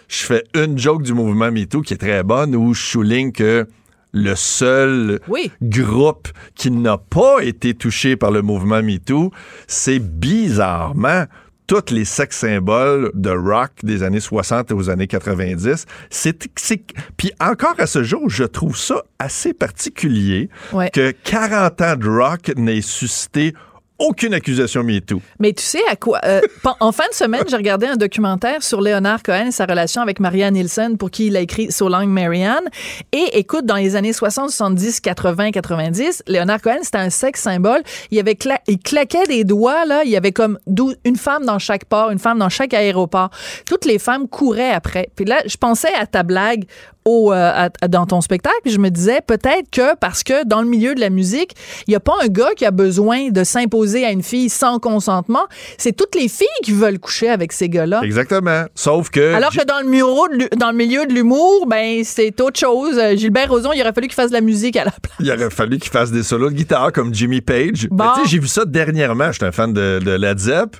[0.08, 3.66] Je fais une joke du mouvement MeToo qui est très bonne où je souligne que
[4.12, 5.52] le seul Oui.
[5.62, 9.30] groupe qui n'a pas été touché par le mouvement MeToo,
[9.66, 11.24] c'est bizarrement
[11.66, 15.84] tous les sex symboles de rock des années 60 aux années 90.
[16.08, 16.82] C'est, c'est-
[17.18, 20.88] puis encore à ce jour, je trouve ça assez particulier Ouais.
[20.88, 23.52] que 40 ans de rock n'ait suscité
[23.98, 25.20] aucune accusation MeToo.
[25.40, 26.20] Mais tu sais à quoi?
[26.24, 26.40] euh,
[26.80, 30.20] en fin de semaine, j'ai regardé un documentaire sur Leonard Cohen et sa relation avec
[30.20, 32.64] Marianne Nielsen, pour qui il a écrit So Long Marianne.
[33.12, 37.82] Et écoute, dans les années 60, 70, 80, 90, Leonard Cohen, c'était un sexe symbole.
[38.10, 40.02] Il, avait cla- il claquait des doigts, là.
[40.04, 40.58] Il y avait comme
[41.04, 43.30] une femme dans chaque port, une femme dans chaque aéroport.
[43.66, 45.10] Toutes les femmes couraient après.
[45.16, 46.64] Puis là, je pensais à ta blague
[47.08, 50.60] au, euh, à- dans ton spectacle, puis je me disais peut-être que parce que dans
[50.60, 51.54] le milieu de la musique,
[51.86, 54.78] il n'y a pas un gars qui a besoin de s'imposer à une fille sans
[54.78, 55.46] consentement.
[55.78, 58.00] C'est toutes les filles qui veulent coucher avec ces gars-là.
[58.02, 58.64] Exactement.
[58.74, 59.34] Sauf que...
[59.34, 62.98] Alors que dans le, muro dans le milieu de l'humour, ben c'est autre chose.
[62.98, 65.16] Euh, Gilbert Rozon, il aurait fallu qu'il fasse de la musique à la place.
[65.20, 67.88] Il aurait fallu qu'il fasse des solos de guitare comme Jimmy Page.
[67.90, 68.04] Bon.
[68.04, 69.32] Mais tu sais, J'ai vu ça dernièrement.
[69.32, 70.76] J'étais un fan de, de Led Zepp.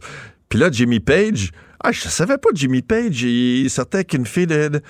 [0.48, 1.50] Puis là, Jimmy Page,
[1.82, 3.22] ah, je savais pas Jimmy Page.
[3.22, 4.80] Il sortait avec une fille de, de,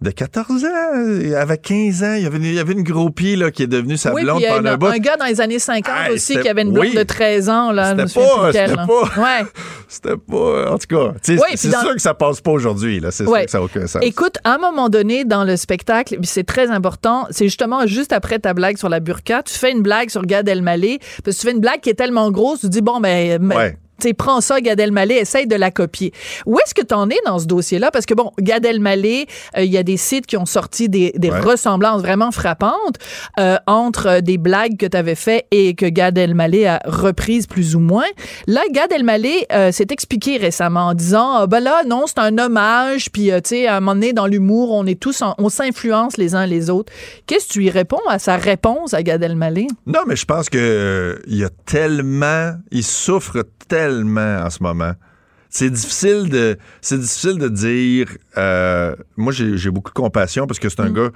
[0.00, 1.18] de 14 ans.
[1.22, 2.14] Il avait 15 ans.
[2.14, 4.22] Il y avait, une- il y avait une groupie là, qui est devenue sa Oui,
[4.22, 4.86] blonde puis il y a pendant un bout.
[4.86, 6.94] un gars dans les années 50 Hey, aussi qui avait une blonde oui.
[6.94, 7.72] de 13 ans.
[7.72, 9.46] Là, C'était pas- c'était pas- Ouais.
[9.88, 10.70] C'était pas.
[10.72, 13.00] En tout cas, Oui, c'est dans- sûr que ça passe pas aujourd'hui.
[13.00, 13.10] là.
[13.10, 14.02] C'est sûr que ça n'a aucun sens.
[14.04, 18.38] Écoute, à un moment donné, dans le spectacle, c'est très important, c'est justement juste après
[18.38, 21.46] ta blague sur la burqa, tu fais une blague sur Gad Elmaleh, parce que tu
[21.46, 23.76] fais une blague qui est tellement grosse, tu dis, bon, ben, Ouais.
[24.02, 26.12] Sais, prends ça, Gad Elmaleh, essaye de la copier.
[26.46, 27.90] Où est-ce que tu en es dans ce dossier-là?
[27.90, 31.12] Parce que, bon, Gad Elmaleh, euh, il y a des sites qui ont sorti des,
[31.16, 31.40] des Ouais.
[31.40, 32.96] ressemblances vraiment frappantes
[33.38, 37.46] euh, entre euh, des blagues que tu avais fait et que Gad Elmaleh a reprises
[37.46, 38.06] plus ou moins.
[38.46, 42.36] Là, Gad Elmaleh euh, s'est expliqué récemment en disant, ah, ben là, non, c'est un
[42.38, 45.48] hommage, puis, tu sais, à un moment donné, dans l'humour, on est tous, en- on
[45.48, 46.92] s'influence les uns les autres.
[47.26, 49.66] Qu'est-ce que tu y réponds à sa réponse à Gad Elmaleh?
[49.86, 54.92] Non, mais je pense que il y a tellement, il souffre tellement en ce moment.
[55.50, 58.08] C'est difficile de, c'est difficile de dire.
[58.36, 61.10] euh, moi, j'ai j'ai beaucoup de compassion parce que c'est un gars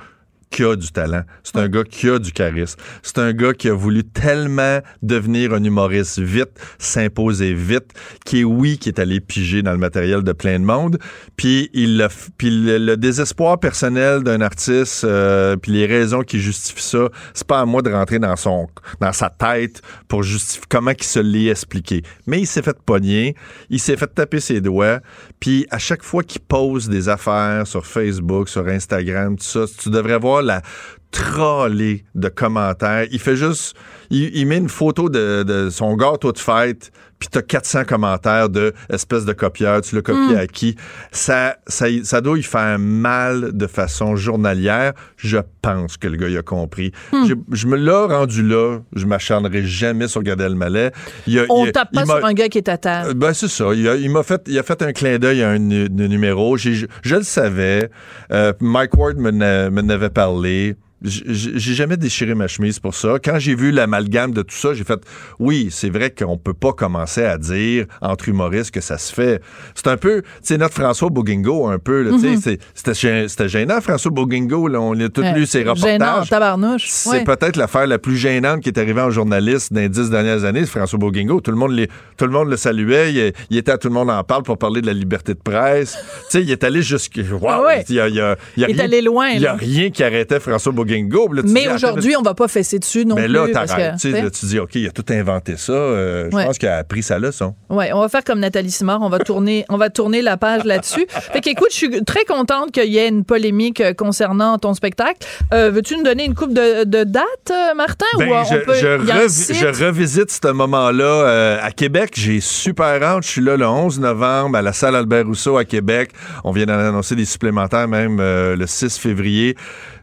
[0.52, 1.22] qui a du talent.
[1.42, 2.78] C'est un gars qui a du charisme.
[3.02, 7.92] C'est un gars qui a voulu tellement devenir un humoriste vite, s'imposer vite,
[8.24, 10.98] qui est oui, qui est allé piger dans le matériel de plein de monde.
[11.36, 17.08] Puis il puis le, désespoir personnel d'un artiste, euh, puis les raisons qui justifient ça,
[17.32, 18.68] c'est pas à moi de rentrer dans son,
[19.00, 22.02] dans sa tête pour justifier comment il se l'est expliqué.
[22.26, 23.34] Mais il s'est fait pogner,
[23.70, 25.00] il s'est fait taper ses doigts,
[25.40, 29.88] puis à chaque fois qu'il pose des affaires sur Facebook, sur Instagram, tout ça, tu
[29.90, 30.62] devrais voir la
[31.10, 33.06] trollée de commentaires.
[33.10, 33.76] Il fait juste,
[34.12, 38.72] il, met une photo de, de son gâteau de fête, puis t'as 400 commentaires de
[38.90, 40.38] espèce de copieur, tu l'as copié mm.
[40.38, 40.76] à qui?
[41.12, 44.92] Ça, ça, ça doit y faire mal de façon journalière.
[45.16, 46.90] Je pense que le gars il a compris.
[47.12, 47.32] Mm.
[47.52, 48.80] Je, me l'ai rendu là.
[48.94, 50.90] Je m'acharnerai jamais sur Gad Elmaleh.
[51.28, 53.06] Il On tape pas sur un gars qui est à terre.
[53.06, 53.72] Euh, ben, c'est ça.
[53.72, 56.56] Il, m'a fait, il a fait un clin d'œil à un, numéro.
[56.56, 57.88] Je, le savais.
[58.32, 63.16] Euh, Mike Ward me n'avait parlé j'ai jamais déchiré ma chemise pour ça.
[63.22, 63.72] Quand j'ai vu
[64.02, 65.00] l'amalgame de tout ça, j'ai fait
[65.38, 69.40] oui, c'est vrai qu'on peut pas commencer à dire entre humoristes que ça se fait.
[69.74, 73.28] C'est un peu, tu sais, notre François Bouguingo, un peu, tu sais, mm-hmm.
[73.28, 75.92] c'était gênant, François Bouguingo, là, on a tous lu ses reportages.
[75.92, 76.86] Gênant, tabarnouche.
[76.88, 80.44] C'est peut-être l'affaire la plus gênante qui est arrivée en journaliste dans les dix dernières
[80.44, 81.40] années, François Bouguingo.
[81.40, 81.78] Tout le monde,
[82.16, 84.80] tout le, monde le saluait, il, était à Tout le monde en parle pour parler
[84.80, 85.92] de la liberté de presse.
[86.30, 87.22] tu sais, il est allé jusqu'à...
[87.22, 89.30] Wow, il, est allé loin.
[89.30, 93.04] Il n'y a rien qui arrêtait François Bouguingo mais aujourd'hui, on va pas fesser dessus
[93.04, 93.32] non mais plus.
[93.32, 93.66] Mais là,
[94.00, 95.72] Tu dis, OK, il a tout inventé ça.
[95.72, 97.54] Euh, je pense qu'il a appris sa leçon.
[97.70, 99.00] Oui, on va faire comme Nathalie Simard.
[99.02, 101.06] On va tourner, on va tourner la page là-dessus.
[101.08, 105.26] fait qu'écoute, je suis très contente qu'il y ait une polémique euh, concernant ton spectacle.
[105.52, 108.06] Euh, veux-tu nous donner une coupe de, de dates, Martin?
[108.18, 112.12] Ben, je, je, revisite ce moment-là à Québec.
[112.14, 113.24] J'ai super hâte.
[113.24, 116.10] Je suis là le 11 novembre à la salle Albert Rousseau à Québec.
[116.44, 119.56] On vient d'annoncer des supplémentaires même le 6 février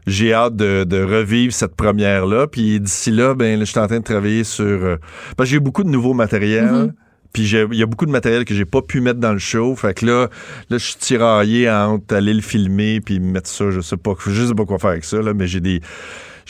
[0.06, 2.46] j'ai hâte de, revivre cette première-là.
[2.46, 4.64] Puis d'ici là, ben, je suis en train de travailler sur.
[4.64, 4.96] Euh,
[5.36, 6.64] parce que j'ai beaucoup de nouveaux matériels.
[6.64, 6.92] Mm-hmm.
[7.32, 9.76] Puis il y a beaucoup de matériel que j'ai pas pu mettre dans le show.
[9.76, 10.28] Fait que là,
[10.68, 13.70] là je suis tiraillé entre aller le filmer puis mettre ça.
[13.70, 15.80] Je sais pas, je sais pas quoi faire avec ça, là, mais j'ai des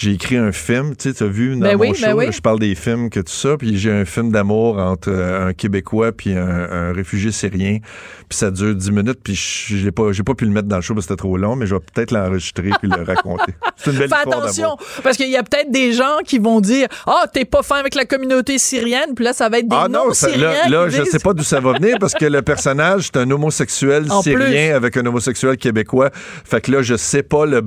[0.01, 2.59] j'ai écrit un film, tu sais, as vu dans ben mon ben show, je parle
[2.59, 6.33] des films que tout ça, puis j'ai un film d'amour entre euh, un Québécois puis
[6.33, 7.81] un, réfugié syrien,
[8.27, 10.83] puis ça dure 10 minutes, puis j'ai pas, j'ai pas pu le mettre dans le
[10.83, 13.53] show parce que c'était trop long, mais je vais peut-être l'enregistrer puis le raconter.
[13.77, 16.89] C'est une belle Fais attention, parce qu'il y a peut-être des gens qui vont dire,
[17.07, 19.77] ah, oh, t'es pas fin avec la communauté syrienne, puis là, ça va être des
[19.79, 23.19] ah non, là je sais pas d'où ça va venir parce que le personnage, c'est
[23.19, 26.09] un homosexuel syrien avec un homosexuel québécois.
[26.45, 27.63] Fait que là, je sais pas le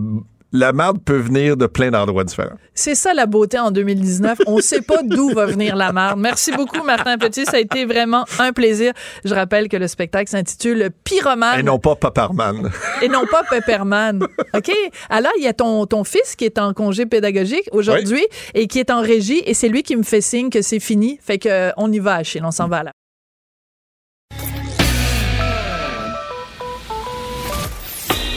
[0.53, 2.57] la marde peut venir de plein d'endroits différents.
[2.75, 4.37] C'est ça la beauté en 2019.
[4.45, 6.19] On ne sait pas d'où va venir la marde.
[6.19, 7.45] Merci beaucoup, Martin Petit.
[7.45, 8.93] Ça a été vraiment un plaisir.
[9.25, 11.59] Je rappelle que le spectacle s'intitule Pyromane.
[11.59, 12.69] Et non pas Paperman.
[13.01, 14.23] Et non pas Pepperman.
[14.53, 14.71] OK?
[15.09, 18.79] Alors, il y a ton, ton fils qui est en congé pédagogique aujourd'hui et qui
[18.79, 21.17] est en régie et c'est lui qui me fait signe que c'est fini.
[21.19, 22.43] Fait que euh, on y va, Achille.
[22.45, 22.91] On s'en va là.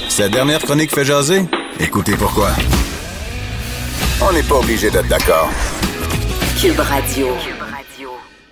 [0.09, 1.43] Cette dernière chronique fait jaser?
[1.79, 2.49] Écoutez pourquoi.
[4.23, 5.51] On n'est pas obligé d'être d'accord.
[6.59, 7.29] Cube Radio.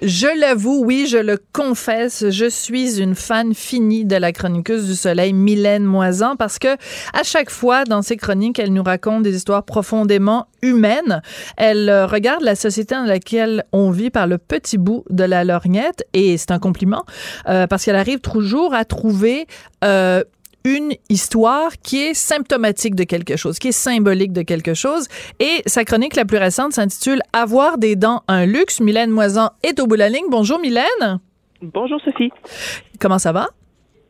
[0.03, 4.95] Je l'avoue, oui, je le confesse, je suis une fan finie de la chroniqueuse du
[4.95, 6.75] soleil, Mylène Moisan, parce que
[7.15, 11.23] à chaque fois, dans ses chroniques, elle nous raconte des histoires profondément humaines.
[11.57, 15.45] Elle euh, regarde la société dans laquelle on vit par le petit bout de la
[15.45, 17.07] lorgnette, et c'est un compliment,
[17.49, 19.47] euh, parce qu'elle arrive toujours à trouver
[19.85, 20.23] euh,
[20.65, 25.09] une histoire qui est symptomatique de quelque chose, qui est symbolique de quelque chose.
[25.39, 28.81] Et sa chronique la plus récente s'intitule Avoir des dents, un luxe.
[28.81, 30.25] Mylène Moisan est au bout de la ligne.
[30.31, 31.21] Bonjour Mylène.
[31.61, 32.31] Bonjour Sophie.
[32.99, 33.49] Comment ça va?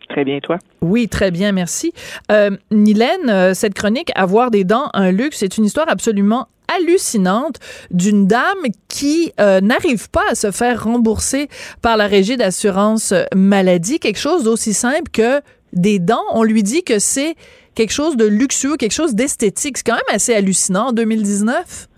[0.09, 0.59] Très bien, toi?
[0.81, 1.93] Oui, très bien, merci.
[2.31, 7.59] Euh, Mylène, euh, cette chronique Avoir des dents, un luxe, c'est une histoire absolument hallucinante
[7.91, 8.43] d'une dame
[8.89, 11.49] qui euh, n'arrive pas à se faire rembourser
[11.83, 15.41] par la régie d'assurance maladie, quelque chose d'aussi simple que
[15.75, 17.35] des dents, on lui dit que c'est
[17.75, 19.79] quelque chose de luxueux, quelque chose d'esthétique.
[19.79, 21.89] C'est quand même assez hallucinant en 2019.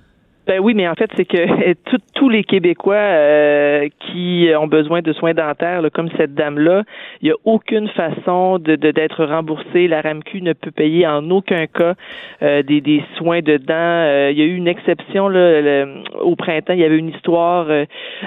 [0.46, 1.74] Ben oui, mais en fait, c'est que
[2.14, 6.84] tous les Québécois euh, qui ont besoin de soins dentaires, comme cette dame-là,
[7.20, 9.88] il n'y a aucune façon de d'être remboursé.
[9.88, 11.94] La RAMQ ne peut payer en aucun cas
[12.42, 13.74] euh, des, des soins de dents.
[13.74, 15.84] Euh, il y a eu une exception là,
[16.20, 16.74] au printemps.
[16.74, 17.66] Il y avait une histoire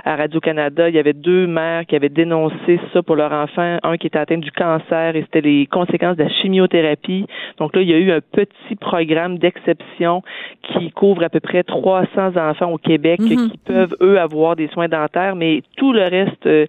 [0.04, 0.90] à Radio-Canada.
[0.90, 3.78] Il y avait deux mères qui avaient dénoncé ça pour leur enfant.
[3.84, 7.28] Un qui était atteint du cancer et c'était les conséquences de la chimiothérapie.
[7.60, 10.22] Donc là, il y a eu un petit programme d'exception
[10.64, 11.64] qui couvre à peu près
[12.14, 13.50] 300 900 enfants au Québec Mhm.
[13.52, 16.66] qui peuvent, eux, avoir des soins dentaires, mais tout le reste euh,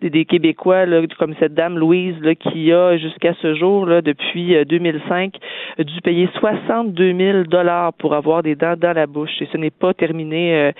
[0.00, 4.00] des, des Québécois, là, comme cette dame Louise, là, qui a jusqu'à ce jour, là,
[4.02, 5.34] depuis euh, 2005,
[5.78, 9.30] dû payer 62 000 dollars pour avoir des dents dans la bouche.
[9.40, 10.54] Et ce n'est pas terminé.
[10.54, 10.72] euh,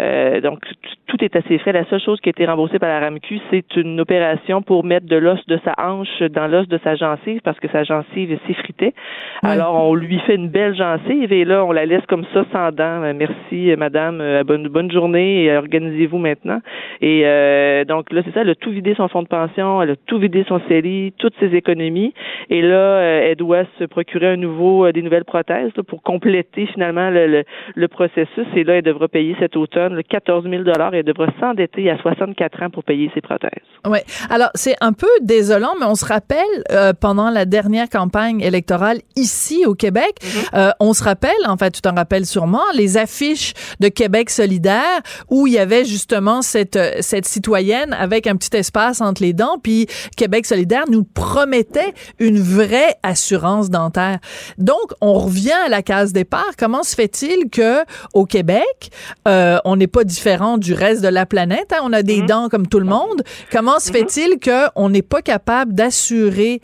[0.00, 0.60] euh, donc,
[1.06, 1.72] tout est assez frais.
[1.72, 5.06] La seule chose qui a été remboursée par la RAMQ, c'est une opération pour mettre
[5.06, 8.94] de l'os de sa hanche dans l'os de sa gencive parce que sa gencive s'effritait.
[9.42, 12.70] Alors, on lui fait une belle gencive et là, on la laisse comme ça sans
[12.72, 13.02] dents.
[13.02, 14.20] Euh, Merci, euh, madame.
[14.20, 16.60] Euh, Bonne, bonne journée et organisez-vous maintenant.
[17.00, 18.40] Et euh, donc, là, c'est ça.
[18.40, 21.34] Elle a tout vidé son fonds de pension, elle a tout vidé son CELI, toutes
[21.38, 22.14] ses économies.
[22.48, 26.66] Et là, euh, elle doit se procurer un nouveau, des nouvelles prothèses là, pour compléter
[26.66, 27.44] finalement le, le,
[27.74, 28.46] le processus.
[28.56, 31.98] Et là, elle devra payer cet automne là, 14 000 et elle devra s'endetter à
[31.98, 33.50] 64 ans pour payer ses prothèses.
[33.86, 34.02] Ouais.
[34.28, 38.98] Alors, c'est un peu désolant, mais on se rappelle, euh, pendant la dernière campagne électorale
[39.16, 40.14] ici au Québec,
[40.54, 43.49] euh, on se rappelle, en fait, tu t'en rappelles sûrement, les affiches
[43.80, 48.56] de Québec solidaire où il y avait justement cette, euh, cette citoyenne avec un petit
[48.56, 49.86] espace entre les dents, puis
[50.16, 54.18] Québec solidaire nous promettait une vraie assurance dentaire.
[54.58, 56.50] Donc, on revient à la case départ.
[56.58, 57.84] Comment se fait-il que
[58.14, 58.90] au Québec,
[59.28, 61.72] euh, on n'est pas différent du reste de la planète?
[61.72, 61.80] hein?
[61.82, 63.22] On a des dents comme tout le monde.
[63.50, 66.60] Comment se fait-il qu'on n'est pas capable d'assurer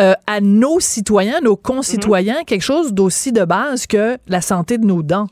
[0.00, 4.84] euh, à nos citoyens, nos concitoyens, quelque chose d'aussi de base que la santé de
[4.84, 5.28] nos dents?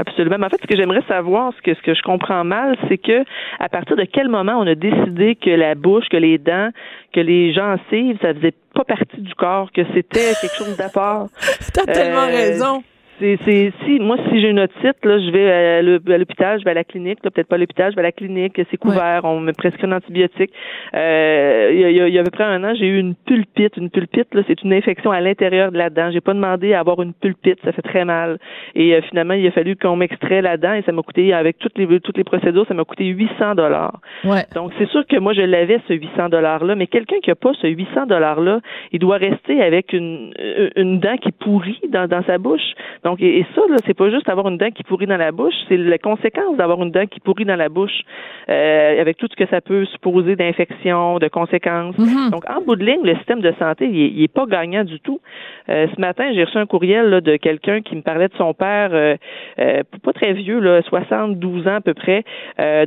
[0.00, 0.36] Absolument.
[0.38, 2.96] Mais en fait, ce que j'aimerais savoir, ce que, ce que je comprends mal, c'est
[2.96, 3.22] que
[3.58, 6.70] à partir de quel moment on a décidé que la bouche, que les dents,
[7.12, 11.26] que les gencives, ça faisait pas partie du corps, que c'était quelque chose d'à part?
[11.74, 12.82] T'as tellement Euh, raison.
[13.20, 16.58] C'est, c'est, si, moi, si j'ai une otite, là, je vais à l'hô- à l'hôpital,
[16.58, 18.54] je vais à la clinique, là, peut-être pas à l'hôpital, je vais à la clinique,
[18.70, 20.50] c'est couvert, on me prescrit un antibiotique.
[20.94, 22.98] Euh, il y, a, il y a- a à peu près un an, j'ai eu
[22.98, 23.76] une pulpite.
[23.76, 26.10] Une pulpite, là, c'est une infection à l'intérieur de la dent.
[26.10, 28.38] J'ai pas demandé à avoir une pulpite, ça fait très mal.
[28.74, 31.58] Et euh, finalement, il a fallu qu'on m'extrait la dent et ça m'a coûté, avec
[31.58, 34.00] toutes les, toutes les procédures, ça m'a coûté 800 dollars.
[34.24, 34.44] Ouais.
[34.54, 37.52] Donc, c'est sûr que moi, je l'avais, ce 800 $-là, mais quelqu'un qui n'a pas
[37.60, 38.60] ce 800 $-là,
[38.92, 40.32] il doit rester avec une,
[40.76, 42.60] une dent qui pourrit dans, dans sa bouche.
[43.04, 45.32] Donc, et, et ça, là, c'est pas juste avoir une dent qui pourrit dans la
[45.32, 48.02] bouche, c'est la conséquence d'avoir une dent qui pourrit dans la bouche,
[48.48, 51.96] euh, avec tout ce que ça peut supposer d'infection, de conséquences.
[51.98, 52.30] Mhm.
[52.30, 54.84] Donc, en bout de ligne, le système de santé, il est, il est pas gagnant
[54.84, 55.20] du tout.
[55.68, 58.54] Euh, ce matin, j'ai reçu un courriel là, de quelqu'un qui me parlait de son
[58.54, 59.16] père, euh,
[59.56, 62.24] pas très vieux, là, 72 ans à peu près.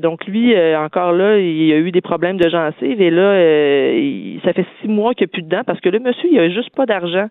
[0.01, 4.53] Donc, lui, encore là, il a eu des problèmes de gencives et là, il- ça
[4.53, 6.49] fait six mois qu'il n'y a plus de dents parce que le monsieur, il a
[6.49, 7.27] juste pas d'argent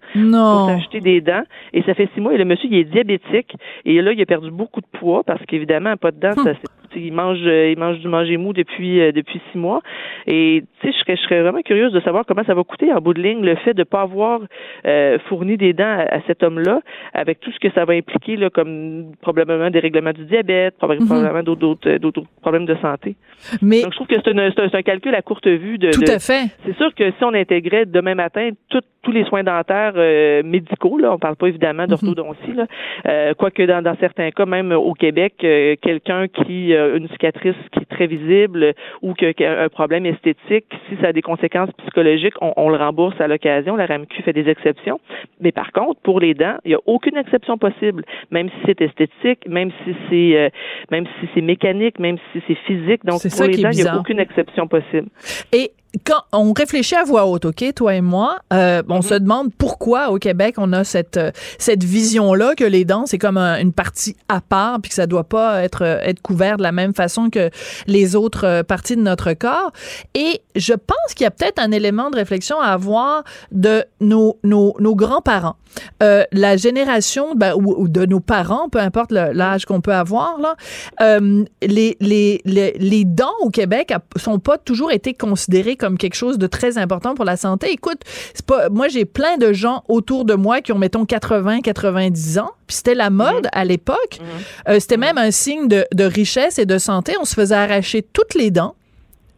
[0.66, 3.56] pour s'acheter des dents et ça fait six mois et le monsieur, il est diabétique.
[3.84, 6.81] Et là, il a perdu beaucoup de poids parce qu'évidemment, pas de dents, ça, c'est-
[6.96, 9.80] il mange, euh, il mange du manger mou depuis euh, depuis six mois.
[10.26, 12.92] Et tu sais, je serais, je serais vraiment curieuse de savoir comment ça va coûter
[12.92, 14.40] en bout de ligne le fait de ne pas avoir
[14.86, 16.80] euh, fourni des dents à, à cet homme-là,
[17.14, 21.06] avec tout ce que ça va impliquer, là, comme probablement des règlements du diabète, Mhm.
[21.06, 23.16] probablement d'autres, d'autres, d'autres problèmes de santé.
[23.60, 25.78] Mais Donc, je trouve que c'est, un, calcul à courte vue.
[25.78, 26.44] De, tout de- à fait.
[26.64, 30.96] c'est sûr que si on intégrait demain matin tout- tous les soins dentaires euh, médicaux,
[30.98, 32.66] là, on parle pas évidemment d'orthodontie, là,
[33.08, 35.34] euh, quoique dans, dans certains cas, même au Québec,
[35.82, 40.06] quelqu'un qui une cicatrice qui est très visible euh, ou que- qui a un problème
[40.06, 43.76] esthétique, si ça a des conséquences psychologiques, on, on le rembourse à l'occasion.
[43.76, 45.00] La RAMQ fait des exceptions.
[45.40, 48.80] Mais par contre, pour les dents, il n'y a aucune exception possible, même si c'est
[48.80, 50.48] esthétique, même si c'est euh,
[50.90, 53.04] même si c'est mécanique, même si c'est physique.
[53.04, 55.08] Donc pour les dents, il n'y a aucune exception possible.
[55.52, 55.70] Et
[56.04, 60.10] quand on réfléchit à voix haute, OK, toi et moi, euh, on se demande pourquoi
[60.10, 63.72] au Québec on a cette euh, cette vision-là que les dents c'est comme un- une
[63.72, 66.94] partie à part puis que ça doit pas être euh, être couvert de la même
[66.94, 67.50] façon que
[67.86, 69.70] les autres euh, parties de notre corps.
[70.14, 74.38] Et je pense qu'il y a peut-être un élément de réflexion à avoir de nos
[74.44, 75.56] nos, nos grands-parents,
[76.02, 80.38] Euh, la génération ben, ou, ou de nos parents, peu importe l'âge qu'on peut avoir
[80.38, 80.54] là.
[81.00, 86.14] Euh, les, les, les, les dents au Québec sont pas toujours été considérées comme quelque
[86.14, 87.72] chose de très important pour la santé.
[87.72, 87.98] Écoute,
[88.34, 92.38] c'est pas, moi, j'ai plein de gens autour de moi qui ont, mettons, 80, 90
[92.38, 92.52] ans.
[92.68, 94.20] Puis c'était la mode à l'époque.
[94.68, 97.14] Euh, c'était même un signe de, de richesse et de santé.
[97.20, 98.76] On se faisait arracher toutes les dents.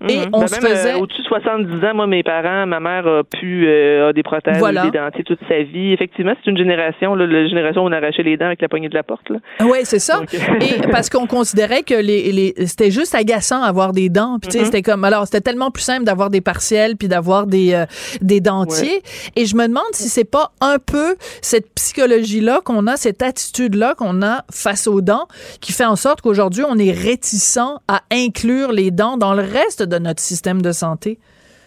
[0.09, 0.29] Et Mhm.
[0.33, 3.07] on Ben se même, faisait- euh, au-dessus de 70 ans, moi, mes parents, ma mère
[3.07, 4.83] a pu euh, a des prothèses, Voilà.
[4.85, 5.93] des dentiers toute sa vie.
[5.93, 8.89] Effectivement, c'est une génération, là, la génération où on arrachait les dents avec la poignée
[8.89, 9.29] de la porte.
[9.31, 9.39] Là.
[9.61, 10.19] Oui, c'est ça.
[10.19, 10.39] Donc- Et
[10.91, 14.39] parce qu'on considérait que les, les c'était juste agaçant avoir des dents.
[14.41, 14.65] Puis Mhm.
[14.67, 17.87] c'était comme alors c'était tellement plus simple d'avoir des partiels puis d'avoir des euh,
[18.21, 19.03] des dentiers.
[19.37, 23.23] Et je me demande si c'est pas un peu cette psychologie là qu'on a, cette
[23.23, 25.27] attitude là qu'on a face aux dents
[25.61, 29.83] qui fait en sorte qu'aujourd'hui on est réticent à inclure les dents dans le reste
[29.83, 31.19] de notre système de santé?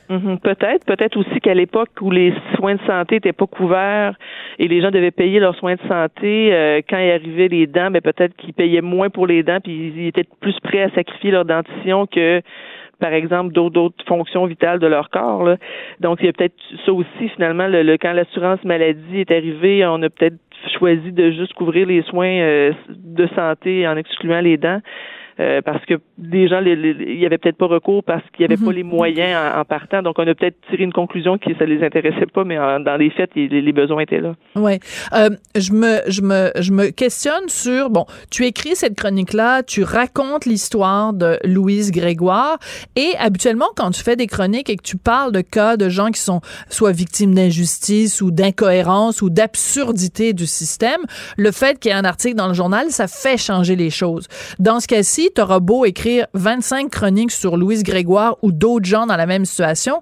[0.10, 4.16] Mhm, peut-être, peut-être aussi qu'à l'époque où les soins de santé n'étaient pas couverts
[4.58, 7.90] et les gens devaient payer leurs soins de santé, euh, quand il arrivait les dents,
[7.92, 10.90] mais ben, peut-être qu'ils payaient moins pour les dents, puis ils étaient plus prêts à
[10.92, 12.42] sacrifier leur dentition que
[13.00, 15.56] par exemple d'autres fonctions vitales de leur corps.
[16.00, 17.68] Donc il y a peut-être ça aussi finalement.
[17.68, 20.38] Le, quand l'assurance maladie est arrivée, on a peut-être
[20.80, 24.80] choisi de juste couvrir les soins euh, de santé en excluant les dents.
[25.40, 28.58] Euh, parce que des gens, il y avait peut-être pas recours parce qu'il y avait
[28.58, 28.78] pas mhm.
[28.78, 30.02] les moyens en, partant.
[30.02, 33.12] Donc, on a peut-être tiré une conclusion que ça les intéressait pas, mais dans les
[33.12, 34.34] faits, les, besoins étaient là.
[34.56, 34.80] Ouais,
[35.14, 39.84] euh, je me, je me, je me questionne sur bon, tu écris cette chronique-là, tu
[39.84, 42.58] racontes l'histoire de Louise Grégoire,
[42.96, 46.08] et habituellement, quand tu fais des chroniques et que tu parles de cas de gens
[46.08, 51.02] qui sont soit victimes d'injustice ou d'incohérence ou d'absurdité du système,
[51.38, 54.28] le fait qu'il y ait un article dans le journal, ça fait changer les choses.
[54.58, 59.06] Dans ce cas-ci, tu auras beau écrire 25 chroniques sur Louise Grégoire ou d'autres gens
[59.06, 60.02] dans la même situation,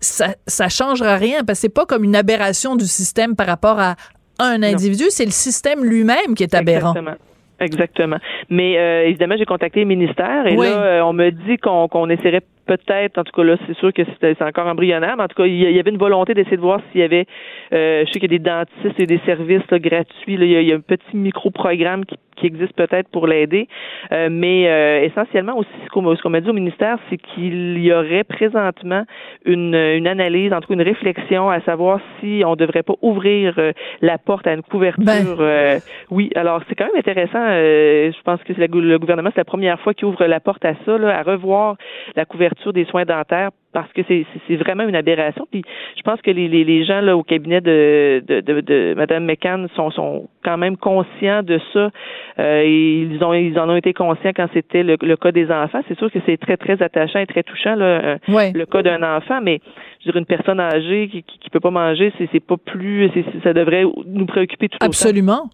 [0.00, 3.78] ça ça changera rien parce que c'est pas comme une aberration du système par rapport
[3.78, 3.96] à
[4.38, 6.90] un individu, c'est le système lui-même qui est aberrant.
[6.90, 7.16] Exactement.
[7.58, 8.18] Exactement.
[8.50, 12.10] Mais euh, évidemment, j'ai contacté le ministère et là, euh, on me dit qu'on qu'on
[12.10, 15.36] essaierait peut-être, en tout cas là, c'est sûr que c'est encore embryonnaire, mais en tout
[15.36, 17.26] cas, il y avait une volonté d'essayer de voir s'il y avait,
[17.72, 20.76] euh, je sais qu'il y a des dentistes et des services gratuits, il, y a,
[20.76, 23.68] un petit micro-programme qui, qui existe peut-être pour l'aider,
[24.12, 28.24] euh, mais euh, essentiellement aussi, ce qu'on m'a dit au ministère, c'est qu'il y aurait
[28.24, 29.04] présentement
[29.44, 33.58] une, une analyse, en tout cas une réflexion à savoir si on devrait pas ouvrir
[34.02, 35.04] la porte à une couverture.
[35.06, 35.80] Ben.
[36.10, 37.46] oui, alors c'est quand même intéressant.
[37.46, 40.98] je pense que le gouvernement, c'est la première fois qu'il ouvre la porte à ça,
[40.98, 41.76] là, à revoir
[42.16, 45.46] la couverture des soins dentaires parce que c'est vraiment une aberration.
[45.50, 45.62] Puis
[45.96, 49.68] je pense que les, les, gens là au cabinet de, de, de, de Mme McCann
[49.76, 51.90] sont, sont quand même conscients de ça.
[52.38, 55.82] Euh, ils ont ils en ont été conscients quand c'était le, cas des enfants.
[55.88, 59.40] C'est sûr que c'est très très attachant et très touchant là, le cas d'un enfant,
[59.42, 59.60] mais
[60.00, 63.10] je dirais une personne âgée qui, qui, peut pas manger, c'est pas plus,
[63.42, 65.16] ça devrait nous préoccuper tout Absolument.
[65.16, 65.50] Absolument,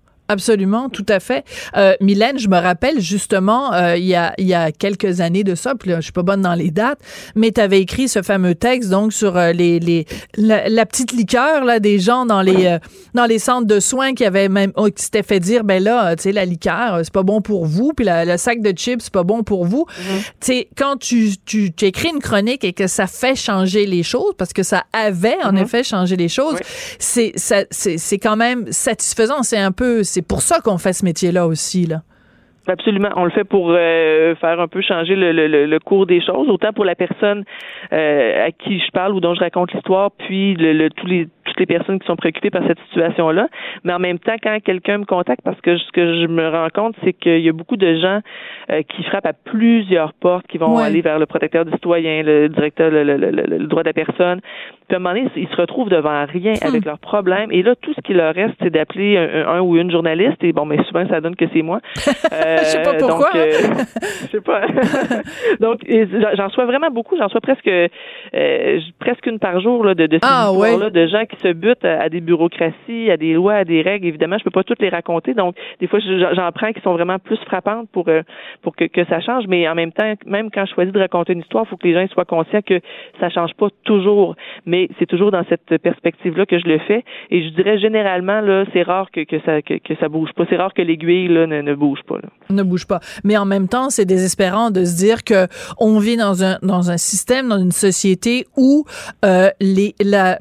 [0.92, 1.44] tout à fait.
[1.76, 5.44] Euh, Mylène, je me rappelle justement, euh, il, y a, il y a quelques années
[5.44, 7.00] de ça, puis là, je suis pas bonne dans les dates,
[7.34, 10.06] mais tu avais écrit ce fameux texte donc sur euh, les, les
[10.36, 12.78] la, petite liqueur là des gens dans les
[13.14, 16.16] dans les centres de soins qui avaient même oh, qui s'étaient fait dire ben là,
[16.16, 19.12] tu sais la liqueur, c'est pas bon pour vous, puis le sac de chips c'est
[19.12, 19.86] pas bon pour vous.
[19.88, 20.18] Mm-hmm.
[20.18, 24.02] Tu sais quand tu, tu, tu écris une chronique et que ça fait changer les
[24.02, 25.62] choses parce que ça avait en mm-hmm.
[25.62, 26.58] effet changé les choses,
[26.98, 31.04] c'est c'est c'est quand même satisfaisant, c'est un peu c'est pour ça qu'on fait ce
[31.04, 32.02] métier-là aussi, là.
[32.68, 33.08] Absolument.
[33.16, 36.84] On le fait pour euh, faire un peu changer le, cours des choses, autant pour
[36.84, 37.44] la personne
[37.92, 41.60] euh, à qui je parle ou dont je raconte l'histoire, puis le, tous les toutes
[41.60, 43.48] les personnes qui sont préoccupées par cette situation-là.
[43.84, 46.68] Mais en même temps, quand quelqu'un me contacte, parce que ce que je me rends
[46.74, 48.20] compte, c'est qu'il y a beaucoup de gens
[48.70, 52.48] euh, qui frappent à plusieurs portes, qui vont aller vers le protecteur du citoyen, le
[52.48, 54.40] directeur, le, le, le, droit de la personne.
[54.88, 56.66] Puis à un moment donné, ils se retrouvent devant rien hmm.
[56.66, 57.52] avec leurs problèmes.
[57.52, 60.42] Et là, tout ce qui leur reste, c'est d'appeler un, ou une journaliste.
[60.42, 61.80] Et bon, mais souvent, ça donne que c'est moi.
[62.32, 63.30] Euh, je sais pas pourquoi.
[63.30, 63.50] Donc, euh,
[64.22, 64.62] je sais pas.
[65.60, 65.80] donc,
[66.36, 67.16] j'en reçois vraiment beaucoup.
[67.16, 71.06] J'en reçois presque euh, presque une par jour là, de, de ces ah, histoires-là, de
[71.06, 74.06] gens qui se butent à, des bureaucraties, à des lois, à des règles.
[74.06, 75.34] Évidemment, je peux pas toutes les raconter.
[75.34, 78.22] Donc, des fois, j'en prends qui sont vraiment plus frappantes pour euh,
[78.62, 79.44] pour que, que ça change.
[79.48, 81.86] Mais en même temps, même quand je choisis de raconter une histoire, il faut que
[81.86, 82.80] les gens soient conscients que
[83.20, 84.36] ça change pas toujours.
[84.66, 87.04] Mais c'est toujours dans cette perspective-là que je le fais.
[87.30, 90.44] Et je dirais généralement, là, c'est rare que, que ça que, ça bouge pas.
[90.48, 92.16] C'est rare que l'aiguille là ne, ne bouge pas.
[92.50, 93.00] Ne bouge pas.
[93.24, 95.46] Mais en même temps, c'est désespérant de se dire que
[95.78, 98.84] on vit dans un dans un système, dans une société où
[99.24, 100.38] euh, les la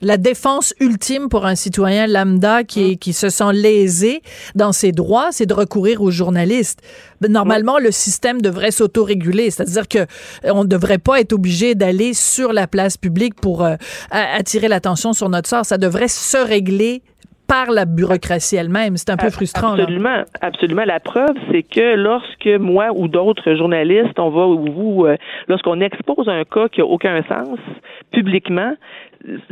[0.00, 4.22] la défense ultime pour un citoyen lambda qui, qui se sent lésé
[4.54, 6.82] dans ses droits, c'est de recourir aux journalistes.
[7.20, 11.74] Ben, normalement, le système devrait s'autoréguler, c'est-à-dire que euh, on ne devrait pas être obligé
[11.74, 13.76] d'aller sur la place publique pour euh,
[14.10, 15.64] attirer l'attention sur notre sort.
[15.64, 17.02] Ça devrait se régler
[17.48, 18.96] par la bureaucratie elle-même.
[18.98, 19.72] C'est un peu frustrant.
[19.72, 20.84] Absolument, absolument.
[20.84, 25.16] La preuve, c'est que lorsque moi ou d'autres journalistes, on va ou vous, euh,
[25.48, 27.58] lorsqu'on expose un cas qui a aucun sens
[28.12, 28.74] publiquement,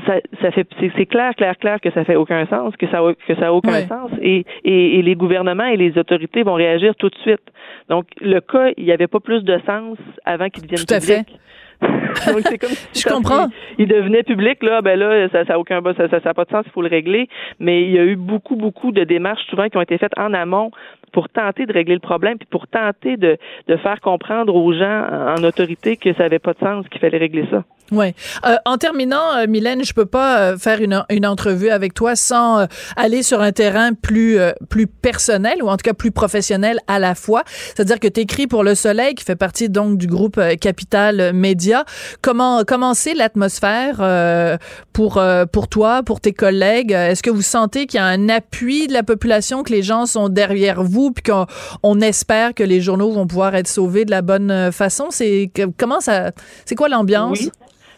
[0.07, 3.35] ça, ça fait c'est clair, clair, clair que ça fait aucun sens, que ça que
[3.35, 7.17] ça a aucun sens, et, et, les gouvernements et les autorités vont réagir tout de
[7.17, 7.43] suite.
[7.89, 11.41] Donc le cas, il n'y avait pas plus de sens avant qu'il devienne tout public.
[12.27, 13.49] Donc c'est comme si je comprends.
[13.79, 16.65] Il, devenait public là, ben là ça ça aucun ça, ça, ça pas de sens,
[16.67, 17.29] il faut le régler.
[17.59, 20.33] Mais il y a eu beaucoup beaucoup de démarches souvent qui ont été faites en
[20.33, 20.71] amont
[21.13, 23.37] pour tenter de régler le problème puis pour tenter de
[23.69, 25.07] de faire comprendre aux gens
[25.37, 27.65] en autorité que ça avait pas de sens, qu'il fallait régler ça.
[27.93, 28.15] Ouais.
[28.45, 32.17] Euh, en terminant, euh, Mylène, je peux pas euh, faire une, une entrevue avec toi
[32.17, 32.67] sans euh,
[32.97, 36.99] aller sur un terrain plus euh, plus personnel ou en tout cas plus professionnel à
[36.99, 37.45] la fois.
[37.47, 41.85] C'est-à-dire que tu écris pour Le Soleil, qui fait partie donc du groupe Capital Média.
[42.23, 42.65] Comment
[42.95, 44.59] c'est l'atmosphère
[44.93, 45.23] pour
[45.53, 46.93] pour toi, pour tes collègues?
[46.93, 50.07] Est-ce que vous sentez qu'il y a un appui de la population, que les gens
[50.07, 51.47] sont derrière vous, puis qu'on
[51.83, 55.07] on espère que les journaux vont pouvoir être sauvés de la bonne façon?
[55.11, 56.33] C'est comment ça
[56.65, 57.51] C'est quoi l'ambiance?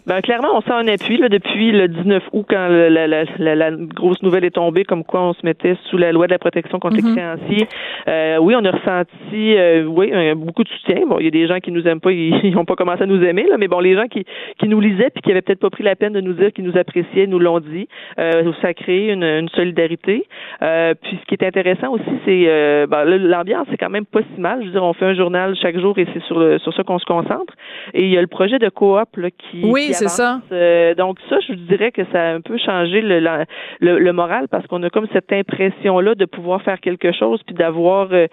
[0.08, 3.54] Ben, clairement, on sent un appui là, depuis le 19 août, quand la, la, la,
[3.54, 6.38] la grosse nouvelle est tombée, comme quoi on se mettait sous la loi de la
[6.38, 7.04] protection contre Mhm.
[7.08, 7.68] les créanciers.
[8.08, 11.06] Euh, oui, on a ressenti euh, oui, beaucoup de soutien.
[11.06, 13.06] Bon, il y a des gens qui nous aiment pas, ils n'ont pas commencé à
[13.06, 14.24] nous aimer, là, mais bon, les gens qui,
[14.58, 16.64] qui nous lisaient puis qui avaient peut-être pas pris la peine de nous dire qu'ils
[16.64, 17.86] nous appréciaient, nous l'ont dit.
[18.18, 20.24] Euh, ça a créé une, une solidarité.
[20.62, 24.06] Euh, puis ce qui est intéressant aussi, c'est euh, ben, là, l'ambiance, c'est quand même
[24.06, 24.60] pas si mal.
[24.62, 26.82] Je veux dire, on fait un journal chaque jour et c'est sur, le, sur ça
[26.82, 27.52] qu'on se concentre.
[27.92, 30.40] Et il y a le projet de coop là, qui, Oui, qui c'est ça.
[30.52, 33.44] Euh, donc ça, je dirais que ça a un peu changé le, la-
[33.80, 37.54] le, le moral parce qu'on a comme cette impression-là de pouvoir faire quelque chose puis
[37.54, 38.26] d'avoir euh,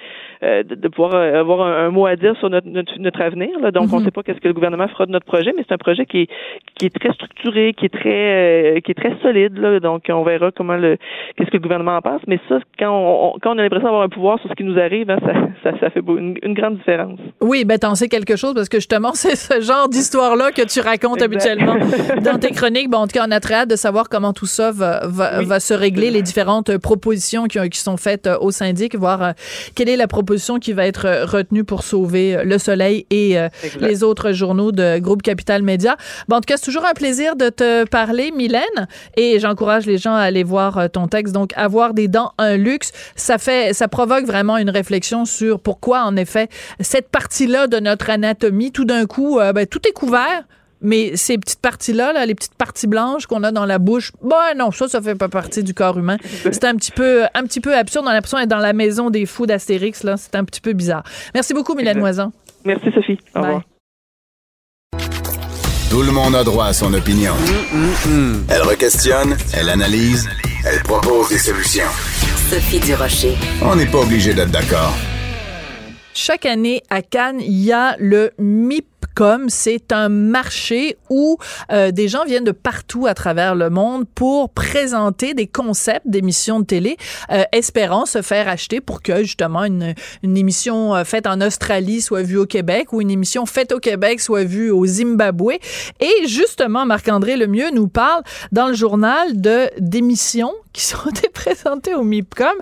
[0.44, 3.22] euh, de, de pouvoir euh, avoir un, un mot à dire sur notre, notre, notre
[3.22, 3.50] avenir.
[3.62, 3.72] Là.
[3.72, 4.00] Donc on Mhm.
[4.00, 6.06] ne sait pas qu'est-ce que le gouvernement fera de notre projet, mais c'est un projet
[6.06, 6.30] qui est,
[6.78, 9.58] qui est très structuré, qui est très euh, qui est très solide.
[9.58, 9.80] Là.
[9.80, 10.98] Donc on verra comment le
[11.38, 12.22] qu'est-ce que le gouvernement en pense.
[12.28, 14.64] Mais ça, quand on, on- quand on a l'impression d'avoir un pouvoir sur ce qui
[14.64, 15.34] nous arrive, hein, ça,
[15.72, 17.20] ça, ça fait beau- une, une grande différence.
[17.42, 20.80] Oui, ben t'en sais quelque chose parce que justement, c'est ce genre d'histoire-là que tu
[20.82, 21.26] racontes Exact.
[21.26, 21.55] habituellement
[22.24, 22.90] dans tes chroniques.
[22.90, 25.40] Bon, en tout cas, on a très hâte de savoir comment tout ça va, va,
[25.40, 25.46] Oui.
[25.46, 28.96] va se régler, les différentes euh, propositions qui, ont- qui sont faites euh, au syndic,
[28.96, 29.32] voir euh,
[29.76, 33.50] quelle est la proposition qui va être retenue pour sauver Le Soleil et euh,
[33.80, 35.96] les autres journaux de Groupe Capital Média.
[36.28, 38.88] Bon, en tout cas, c'est toujours un plaisir de te parler, Mylène,
[39.18, 41.34] et j'encourage les gens à aller voir ton texte.
[41.34, 46.04] Donc, avoir des dents, un luxe, ça fait, ça provoque vraiment une réflexion sur pourquoi,
[46.04, 46.50] en effet,
[46.80, 50.44] cette partie-là de notre anatomie, tout d'un coup, euh, ben, tout est couvert.
[50.86, 54.54] Mais ces petites parties-là, là, les petites parties blanches qu'on a dans la bouche, ben
[54.56, 56.18] non, ça, ça fait pas partie du corps humain.
[56.44, 58.06] C'est un petit peu, un petit peu absurde.
[58.06, 60.16] On a l'impression d'être dans la maison des fous d'Astérix, là.
[60.18, 61.04] C'est un petit peu bizarre.
[61.34, 62.00] Merci beaucoup, Mylène.
[62.00, 62.32] Moisan.
[62.64, 63.18] Merci Sophie.
[63.36, 63.44] Au Bye.
[63.44, 63.64] revoir.
[65.90, 67.34] Tout le monde a droit à son opinion.
[68.50, 70.28] Elle requestionne, elle analyse,
[70.66, 71.84] elle propose des solutions.
[72.50, 73.36] Sophie Durocher.
[73.62, 74.94] On n'est pas obligé d'être d'accord.
[76.18, 79.50] Chaque année à Cannes, il y a le MIPCOM.
[79.50, 81.38] C'est un marché où
[81.74, 86.62] euh, des gens viennent de partout à travers le monde pour présenter des concepts d'émissions
[86.62, 86.96] de télé,
[87.34, 89.94] euh, espérant se faire acheter pour que justement une,
[90.24, 93.80] une émission euh, faite en Australie soit vue au Québec ou une émission faite au
[93.80, 95.56] Québec soit vue au Zimbabwe.
[96.00, 102.04] Et justement, Marc-André Lemieux nous parle dans le journal de d'émissions qui sont présentées au
[102.04, 102.56] MIPCOM,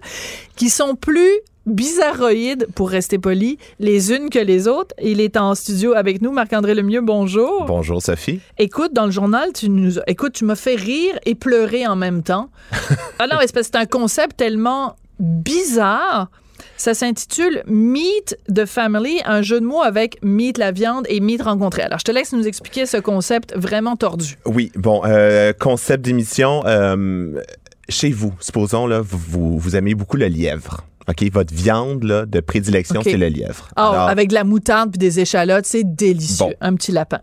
[0.55, 1.29] qui sont plus
[1.65, 4.95] bizarroïdes, pour rester poli, les unes que les autres.
[5.01, 6.31] Il est en studio avec nous.
[6.31, 7.65] Marc-André Lemieux, bonjour.
[7.65, 8.39] Bonjour Sophie.
[8.57, 12.23] Écoute, dans le journal, tu nous, écoute, tu m'as fait rire et pleurer en même
[12.23, 12.49] temps.
[13.19, 16.29] ah non, c'est parce que c'est un concept tellement bizarre.
[16.77, 21.41] Ça s'intitule Meet the Family, un jeu de mots avec meet la viande et meet
[21.41, 21.83] rencontrer.
[21.83, 24.37] Alors, je te laisse nous expliquer ce concept vraiment tordu.
[24.45, 26.63] Oui, bon, euh, concept d'émission.
[26.65, 27.41] euh,
[27.89, 30.85] chez vous, supposons, là, vous, vous aimez beaucoup le lièvre.
[31.07, 33.67] OK, votre viande là, de prédilection, c'est le lièvre.
[33.75, 36.45] Ah, Alors, avec de la moutarde puis des échalotes, c'est délicieux.
[36.45, 36.53] Bon.
[36.61, 37.19] Un petit lapin.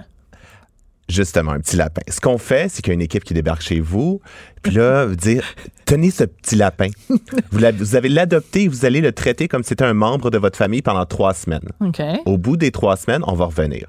[1.08, 2.02] Justement, un petit lapin.
[2.08, 4.20] Ce qu'on fait, c'est qu'il y a une équipe qui débarque chez vous,
[4.62, 5.44] puis là, vous dire,
[5.84, 6.88] tenez ce petit lapin.
[7.50, 10.82] vous, avez l'adopté, vous allez le traiter comme si c'était un membre de votre famille
[10.82, 11.68] pendant trois semaines.
[12.26, 13.88] Au bout des trois semaines, on va revenir.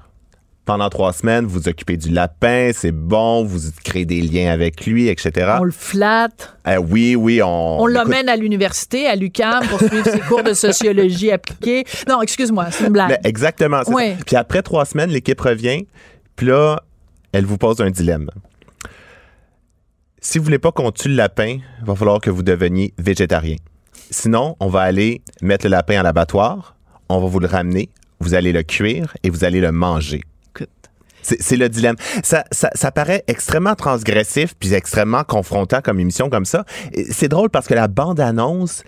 [0.64, 4.86] Pendant trois semaines, vous vous occupez du lapin, c'est bon, vous créez des liens avec
[4.86, 5.56] lui, etc.
[5.58, 6.56] On le flatte.
[6.68, 7.80] Euh, oui, oui, on...
[7.80, 11.84] On l'emmène à l'université, à l'UQAM, pour suivre ses cours de sociologie appliquée.
[12.08, 13.18] Non, excuse-moi, c'est une blague.
[13.24, 13.82] Exactement.
[13.82, 13.92] ça.
[14.24, 15.84] Puis après trois semaines, l'équipe revient.
[16.36, 16.80] Puis là,
[17.32, 18.30] elle vous pose un dilemme.
[20.20, 23.56] Si vous voulez pas qu'on tue le lapin, il va falloir que vous deveniez végétarien.
[24.10, 26.76] Sinon, on va aller mettre le lapin à l'abattoir,
[27.08, 27.88] on va vous le ramener,
[28.20, 30.20] vous allez le cuire et vous allez le manger.
[31.22, 31.96] C'est le dilemme.
[32.22, 36.64] Ça, ça, ça paraît extrêmement transgressif puis extrêmement confrontant comme émission comme ça.
[37.10, 38.84] C'est drôle parce que la bande-annonce,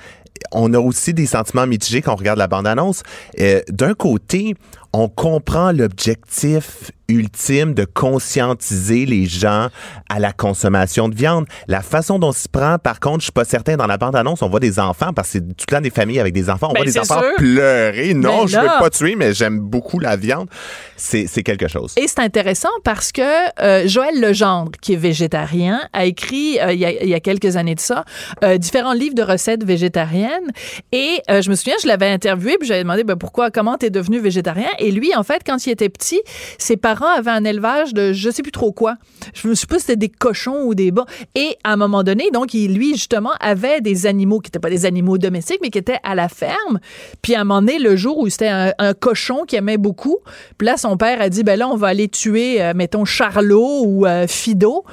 [0.52, 3.02] on a aussi des sentiments mitigés quand on regarde la bande-annonce.
[3.40, 4.54] Euh, D'un côté,
[4.92, 9.68] on comprend l'objectif ultime de conscientiser les gens
[10.08, 11.46] à la consommation de viande.
[11.68, 13.76] La façon dont s'y prend, par contre, je suis pas certain.
[13.76, 16.20] Dans la bande-annonce, on voit des enfants, parce que c'est tout le temps des familles
[16.20, 16.68] avec des enfants.
[16.70, 17.34] On Ben, voit des enfants sûr.
[17.36, 18.14] pleurer.
[18.14, 20.48] Non, Ben je veux pas tuer, mais j'aime beaucoup la viande.
[20.96, 21.92] C'est quelque chose.
[21.96, 23.22] Et c'est intéressant parce que
[23.60, 27.20] euh, Joël Legendre, qui est végétarien, a écrit euh, il, y a, il y a
[27.20, 28.04] quelques années de ça
[28.42, 30.50] euh, différents livres de recettes végétariennes.
[30.92, 34.20] Et je me souviens, je l'avais interviewé puis j'avais demandé ben, pourquoi, comment t'es devenu
[34.20, 34.68] végétarien?
[34.78, 36.20] Et lui, en fait, quand il était petit,
[36.58, 38.96] ses parents parents avaient un élevage de je sais plus trop quoi.
[39.34, 41.06] Je me suis pas si c'était des cochons ou des bas.
[41.34, 44.70] Et à un moment donné, donc, il, lui, justement, avait des animaux qui n'étaient pas
[44.70, 46.78] des animaux domestiques, mais qui étaient à la ferme.
[47.22, 50.18] Puis à un moment donné, le jour où c'était un, cochon qui aimait beaucoup,
[50.56, 53.82] puis là, son père a dit, ben là, on va aller tuer, euh, mettons, Charlot
[53.84, 54.84] ou euh, Fido.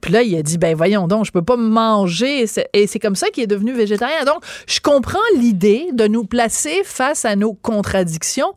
[0.00, 2.46] Puis là, il a dit, ben voyons donc, je peux pas manger.
[2.72, 4.24] Et c'est comme ça qu'il est devenu végétarien.
[4.24, 8.52] Donc, je comprends l'idée de nous placer face à nos contradictions,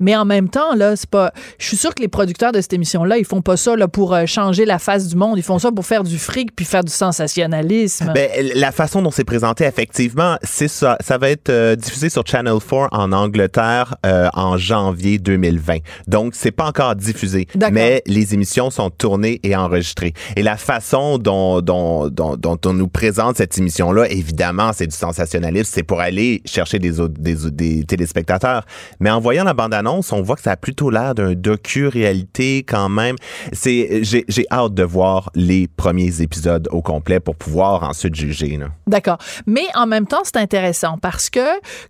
[0.00, 1.32] mais en même temps, là, c'est pas.
[1.58, 4.14] Je suis sûr que les producteurs de cette émission-là, ils font pas ça là, pour
[4.14, 5.38] euh, changer la face du monde.
[5.38, 8.12] Ils font ça pour faire du fric puis faire du sensationnalisme.
[8.14, 10.96] Ben, la façon dont c'est présenté, effectivement, c'est ça.
[11.00, 15.78] Ça va être euh, diffusé sur Channel 4 en Angleterre euh, en janvier 2020.
[16.06, 20.14] Donc, c'est pas encore diffusé, mais les émissions sont tournées et enregistrées.
[20.36, 25.70] Et la façon dont, dont, on nous présente cette émission-là, évidemment, c'est du sensationnalisme.
[25.72, 28.64] C'est pour aller chercher des, des, téléspectateurs.
[29.00, 32.88] Mais en voyant la bande-annonce, on voit que ça a plutôt l'air d'un docu-réalité quand
[32.88, 33.16] même.
[33.52, 38.58] C'est, j'ai, hâte de voir les premiers épisodes au complet pour pouvoir ensuite juger.
[38.86, 39.18] D'accord.
[39.46, 41.40] Mais en même temps, c'est intéressant parce que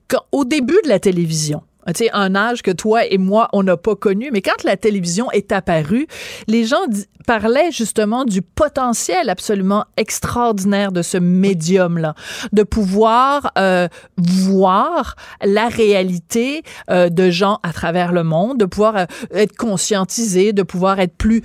[0.09, 1.63] quand- au début de la télévision,
[1.93, 4.77] tu sais, un âge que toi et moi, on n'a pas connu, mais quand la
[4.77, 6.07] télévision est apparue,
[6.47, 6.85] les gens
[7.27, 12.15] parlaient justement du potentiel absolument extraordinaire de ce médium-là,
[12.53, 13.87] de pouvoir euh,
[14.17, 15.15] voir
[15.45, 20.63] la réalité euh, de gens à travers le monde, de pouvoir euh, être conscientisé, de
[20.63, 21.43] pouvoir être plus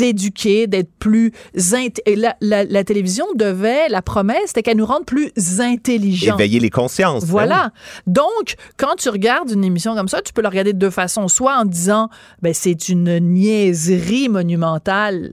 [0.00, 1.32] éduqué, d'être plus...
[1.54, 6.36] int- et La, la, la télévision devait, la promesse, c'était qu'elle nous rende plus intelligents.
[6.36, 7.24] Éveiller les consciences.
[7.24, 7.70] ben Voilà.
[8.06, 11.28] Donc, quand tu regardes une émission comme ça, tu peux le regarder de deux façons.
[11.28, 12.08] Soit en disant,
[12.42, 15.32] ben, c'est une niaiserie monumentale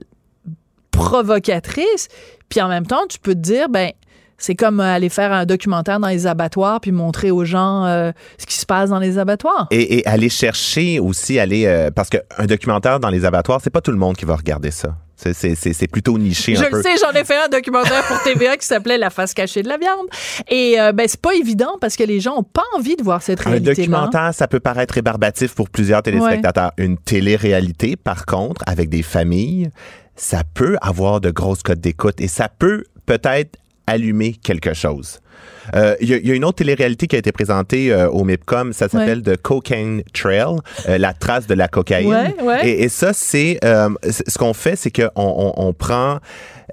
[0.90, 2.08] provocatrice,
[2.48, 3.90] puis en même temps, tu peux te dire, ben,
[4.38, 8.46] c'est comme aller faire un documentaire dans les abattoirs puis montrer aux gens euh, ce
[8.46, 9.68] qui se passe dans les abattoirs.
[9.70, 13.80] Et, et aller chercher aussi, aller euh, parce qu'un documentaire dans les abattoirs, c'est pas
[13.80, 14.96] tout le monde qui va regarder ça.
[15.16, 16.76] C'est- plutôt niché Je un peu.
[16.78, 19.68] le sais, j'en ai fait un documentaire pour TVA qui s'appelait La face cachée de
[19.68, 20.06] la viande.
[20.48, 23.22] Et euh, ben c'est pas évident parce que les gens ont pas envie de voir
[23.22, 23.74] cette Un réalité-là.
[23.76, 26.72] documentaire, ça peut paraître rébarbatif pour plusieurs téléspectateurs.
[26.78, 29.70] Une télé-réalité, par contre, avec des familles,
[30.16, 33.56] ça peut avoir de grosses cotes d'écoute et ça peut peut-être
[33.86, 35.20] allumer quelque chose.
[35.74, 38.08] Euh, Il y, a- il y a une autre télé-réalité qui a été présentée euh,
[38.08, 40.56] au MIPCOM, ça s'appelle The Cocaine Trail,
[40.88, 42.08] euh, la trace de la cocaïne.
[42.08, 42.68] Ouais, ouais.
[42.68, 46.18] Et, et ça, c'est euh, ce qu'on fait, c'est qu'on on, on prend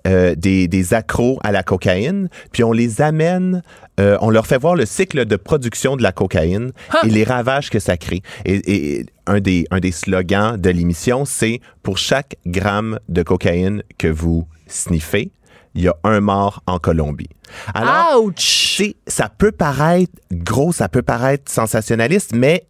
[0.08, 3.62] euh, des, des accros à la cocaïne, puis on les amène,
[4.00, 6.72] euh, on leur fait voir le cycle de production de la cocaïne
[7.06, 8.22] et les ravages que ça crée.
[8.46, 13.84] Et, et un, des, un des slogans de l'émission, c'est pour chaque gramme de cocaïne
[13.98, 15.32] que vous sniffez,
[15.76, 17.30] il y a un mort en Colombie.
[17.74, 18.82] Alors, Ouch!
[19.08, 22.66] ça peut paraître gros, ça peut paraître sensationnaliste, mais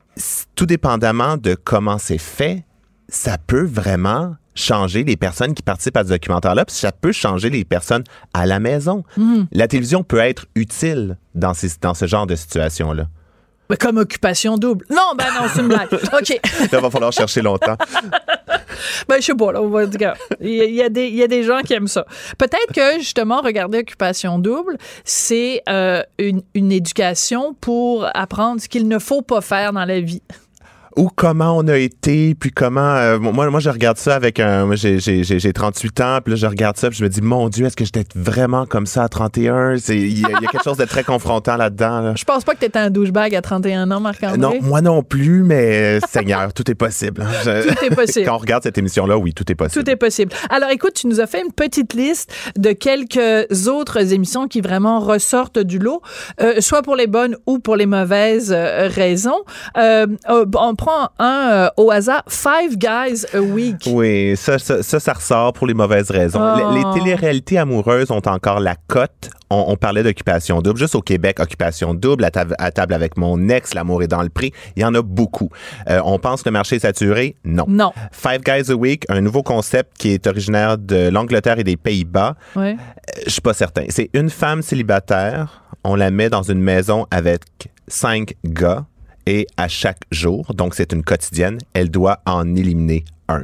[0.55, 2.63] tout dépendamment de comment c'est fait,
[3.07, 7.49] ça peut vraiment changer les personnes qui participent à ce documentaire-là, puis ça peut changer
[7.49, 9.03] les personnes à la maison.
[9.51, 13.07] La télévision peut être utile dans, ces, dans ce genre de situation-là.
[13.79, 14.85] Comme occupation double.
[14.89, 15.87] Non, ben non, c'est une blague.
[15.93, 16.39] OK.
[16.61, 17.77] Il va falloir chercher longtemps.
[19.07, 20.13] Ben, je sais pas, là, on va dire.
[20.39, 22.05] Il y, a- des, y a des gens qui aiment ça.
[22.37, 28.87] Peut-être que, justement, regarder Occupation Double, c'est euh, une, une éducation pour apprendre ce qu'il
[28.87, 30.21] ne faut pas faire dans la vie.
[30.97, 32.95] Ou comment on a été, puis comment...
[32.95, 34.73] euh, moi, moi, je regarde ça avec un...
[34.75, 37.21] J'ai, j'ai, j'ai j'ai 38 ans, puis là, je regarde ça, puis je me dis,
[37.21, 39.77] mon Dieu, est-ce que j'étais vraiment comme ça à 31?
[39.77, 42.01] C'est- Il y, a- il y a quelque chose de très confrontant là-dedans.
[42.01, 42.13] là.
[42.17, 44.37] Je pense pas que t'étais un douchebag à 31 ans, Marc-André.
[44.37, 47.21] Non, moi non plus, mais euh, Seigneur, tout est possible.
[47.21, 47.27] hein.
[47.45, 48.25] Je- Tout est possible.
[48.27, 49.83] Quand on regarde cette émission-là, oui, tout est possible.
[49.83, 50.31] Tout est possible.
[50.49, 54.99] Alors, écoute, tu nous as fait une petite liste de quelques autres émissions qui vraiment
[54.99, 56.01] ressortent du lot,
[56.41, 59.41] euh, soit pour les bonnes ou pour les mauvaises euh, raisons.
[59.77, 63.83] Euh, euh, on prend un euh, au hasard, Five Guys a Week.
[63.85, 66.41] Oui, ça, ça, ça, ça ressort pour les mauvaises raisons.
[66.41, 66.73] Oh.
[66.73, 69.29] Les, les téléréalités amoureuses ont encore la cote.
[69.51, 70.79] On, on parlait d'occupation double.
[70.79, 74.23] Juste au Québec, occupation double, à, table- à table avec mon ex, l'amour est dans
[74.23, 74.53] le prix.
[74.75, 75.49] Il y en a beaucoup.
[75.87, 77.35] Euh, on pense que le marché est saturé?
[77.45, 77.65] Non.
[77.67, 77.91] Non.
[78.11, 82.35] Five Guys a Week, un nouveau concept qui est originaire de l'Angleterre et des Pays-Bas.
[82.55, 82.75] Ouais.
[82.75, 83.83] Euh, Je suis pas certain.
[83.89, 85.61] C'est une femme célibataire.
[85.83, 87.41] On la met dans une maison avec
[87.87, 88.85] cinq gars
[89.25, 93.43] et à chaque jour, donc c'est une quotidienne, elle doit en éliminer un.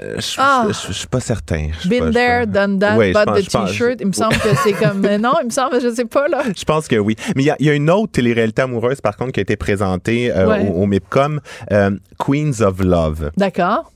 [0.00, 0.64] Euh, je, Ah.
[0.66, 1.68] je- je- je suis pas certain.
[1.84, 3.98] Been pas- there, done that, Oui, pense- the t-shirt.
[4.00, 5.00] Il me semble que c'est comme.
[5.18, 6.42] non, il me semble, je sais pas, là.
[6.56, 7.14] Je pense que oui.
[7.36, 9.42] Mais il y a, il y a une autre télé-réalité amoureuse, par contre, qui a
[9.42, 10.68] été présentée euh, Ouais.
[10.68, 11.40] au, au MIPCOM,
[11.70, 13.30] euh, Queens of Love.
[13.36, 13.92] D'accord.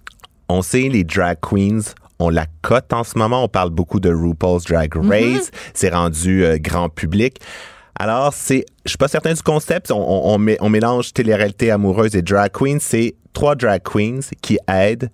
[0.49, 1.81] On sait, les drag queens,
[2.21, 3.43] on la cote en ce moment.
[3.43, 5.09] On parle beaucoup de RuPaul's Drag Mm-hmm.
[5.37, 5.51] Race.
[5.75, 7.41] C'est rendu euh, grand public.
[8.01, 9.91] Alors, c'est, je suis pas certain du concept.
[9.91, 12.81] On, on, on mé- on mélange télé-réalité amoureuse et drag queen.
[12.81, 15.11] C'est trois drag queens qui aident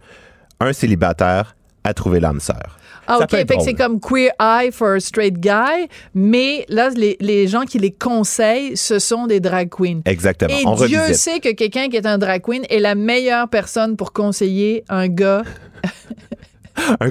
[0.60, 2.78] un célibataire à trouver l'âme sœur.
[3.08, 3.30] Ah, Ça OK.
[3.30, 7.62] Fait que c'est comme Queer Eye for a Straight Guy, mais là, les, les gens
[7.62, 10.00] qui les conseillent, ce sont des drag queens.
[10.04, 10.50] Exactement.
[10.56, 11.14] Et On Dieu revisite.
[11.16, 15.06] sait que quelqu'un qui est un drag queen est la meilleure personne pour conseiller un
[15.08, 15.42] gars.
[17.00, 17.10] Un-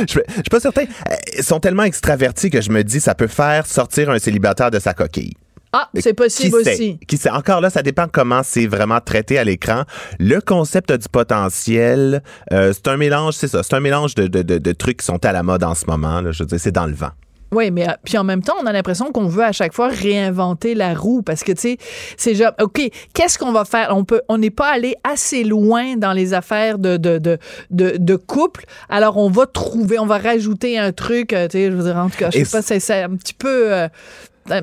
[0.00, 0.82] je, je suis pas certain.
[0.82, 4.70] Euh, Ils sont tellement extravertis que je me dis ça peut faire sortir un célibataire
[4.70, 5.34] de sa coquille.
[5.74, 6.72] Ah, c'est Qui possible sait?
[6.74, 6.98] aussi.
[7.08, 7.30] Qui sait?
[7.30, 9.84] Encore là, ça dépend comment c'est vraiment traité à l'écran.
[10.18, 12.22] Le concept a du potentiel.
[12.52, 13.62] Euh, c'est un mélange, c'est ça.
[13.62, 15.86] C'est un mélange de, de- de- de trucs qui sont à la mode en ce
[15.86, 16.20] moment.
[16.20, 16.30] là.
[16.30, 17.10] je veux dire, c'est dans le vent.
[17.52, 19.88] Oui, mais euh, puis en même temps, on a l'impression qu'on veut à chaque fois
[19.88, 21.76] réinventer la roue parce que tu sais,
[22.16, 22.80] c'est genre OK,
[23.12, 23.92] qu'est-ce qu'on va faire?
[23.94, 27.38] On peut on n'est pas allé assez loin dans les affaires de de, de
[27.70, 28.64] de de couple.
[28.88, 31.96] Alors on va trouver, on va rajouter un truc, euh, tu sais, je veux dire
[31.96, 33.88] en tout cas, je sais pas, c'est c'est un petit peu euh,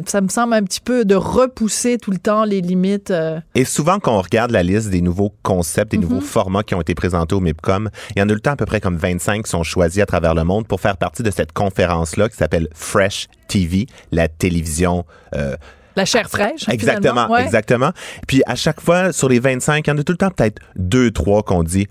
[0.06, 3.12] ça me semble un petit peu de repousser tout le temps les limites.
[3.12, 3.40] euh.
[3.56, 6.04] Et souvent, quand on regarde la liste des nouveaux concepts, des Mhm.
[6.04, 8.56] nouveaux formats qui ont été présentés au MIPCOM, il y en a le temps à
[8.56, 11.32] peu près comme 25 qui sont choisis à travers le monde pour faire partie de
[11.32, 15.06] cette conférence-là qui s'appelle Fresh TV, la télévision
[15.36, 15.56] euh,
[15.96, 16.68] La chair fraîche.
[16.70, 17.30] Exactement.
[17.30, 17.44] Ouais.
[17.44, 17.92] exactement.
[18.28, 20.62] Puis à chaque fois, sur les 25, il y en a tout le temps peut-être
[20.76, 21.88] deux, trois qu'on dit.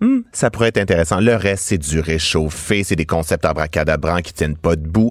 [0.00, 1.20] Hmm, ça pourrait être intéressant.
[1.20, 5.10] Le reste, c'est du réchauffé, c'est des concepts abracadabrants qui tiennent pas debout.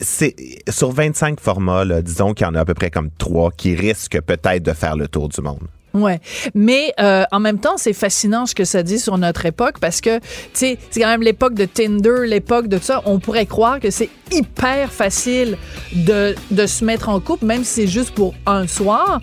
[0.00, 0.34] C'est
[0.68, 4.20] sur 25 formats, disons qu'il y en a à peu près comme trois qui risquent
[4.20, 5.68] peut-être de faire le tour du monde.
[5.94, 6.20] Ouais,
[6.54, 10.00] mais euh, en même temps, c'est fascinant ce que ça dit sur notre époque parce
[10.00, 13.02] que tu sais, c'est quand même l'époque de Tinder, l'époque de tout ça.
[13.06, 15.56] On pourrait croire que c'est hyper facile
[15.94, 19.20] de, de se mettre en couple, même si c'est juste pour un soir.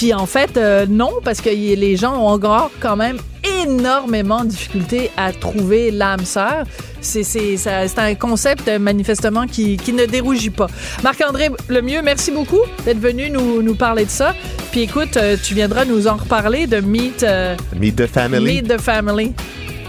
[0.00, 3.18] Puis en fait, euh, non, parce que les gens ont encore quand même
[3.62, 6.64] énormément de difficultés à trouver l'âme sœur.
[7.02, 10.68] C'est c'est- ça- c'est un concept euh, manifestement qui, qui ne dérougit pas.
[11.02, 14.34] Marc-André Lemieux, merci beaucoup d'être venu nous, nous parler de ça.
[14.70, 18.62] Puis écoute, euh, tu viendras nous en reparler de Meet, euh, Meet the Family.
[18.62, 19.34] Meet the Family.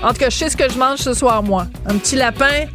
[0.03, 1.67] En tout cas, je sais ce que je mange ce soir, moi.
[1.85, 2.65] Un petit lapin,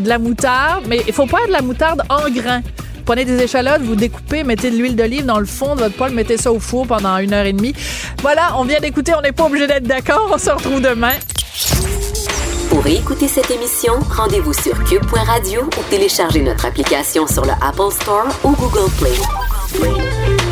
[0.00, 2.62] de la moutarde, mais il faut pas de la moutarde en grains.
[3.10, 6.12] Prenez des échalotes, vous découpez, mettez de l'huile d'olive dans le fond de votre poêle,
[6.12, 7.74] mettez ça au four pendant une heure et demie.
[8.22, 10.30] Voilà, on vient d'écouter, on n'est pas obligé d'être d'accord.
[10.32, 11.14] On se retrouve demain.
[12.68, 18.28] Pour écouter cette émission, rendez-vous sur cube.radio ou téléchargez notre application sur le Apple Store
[18.44, 20.49] ou Google Play.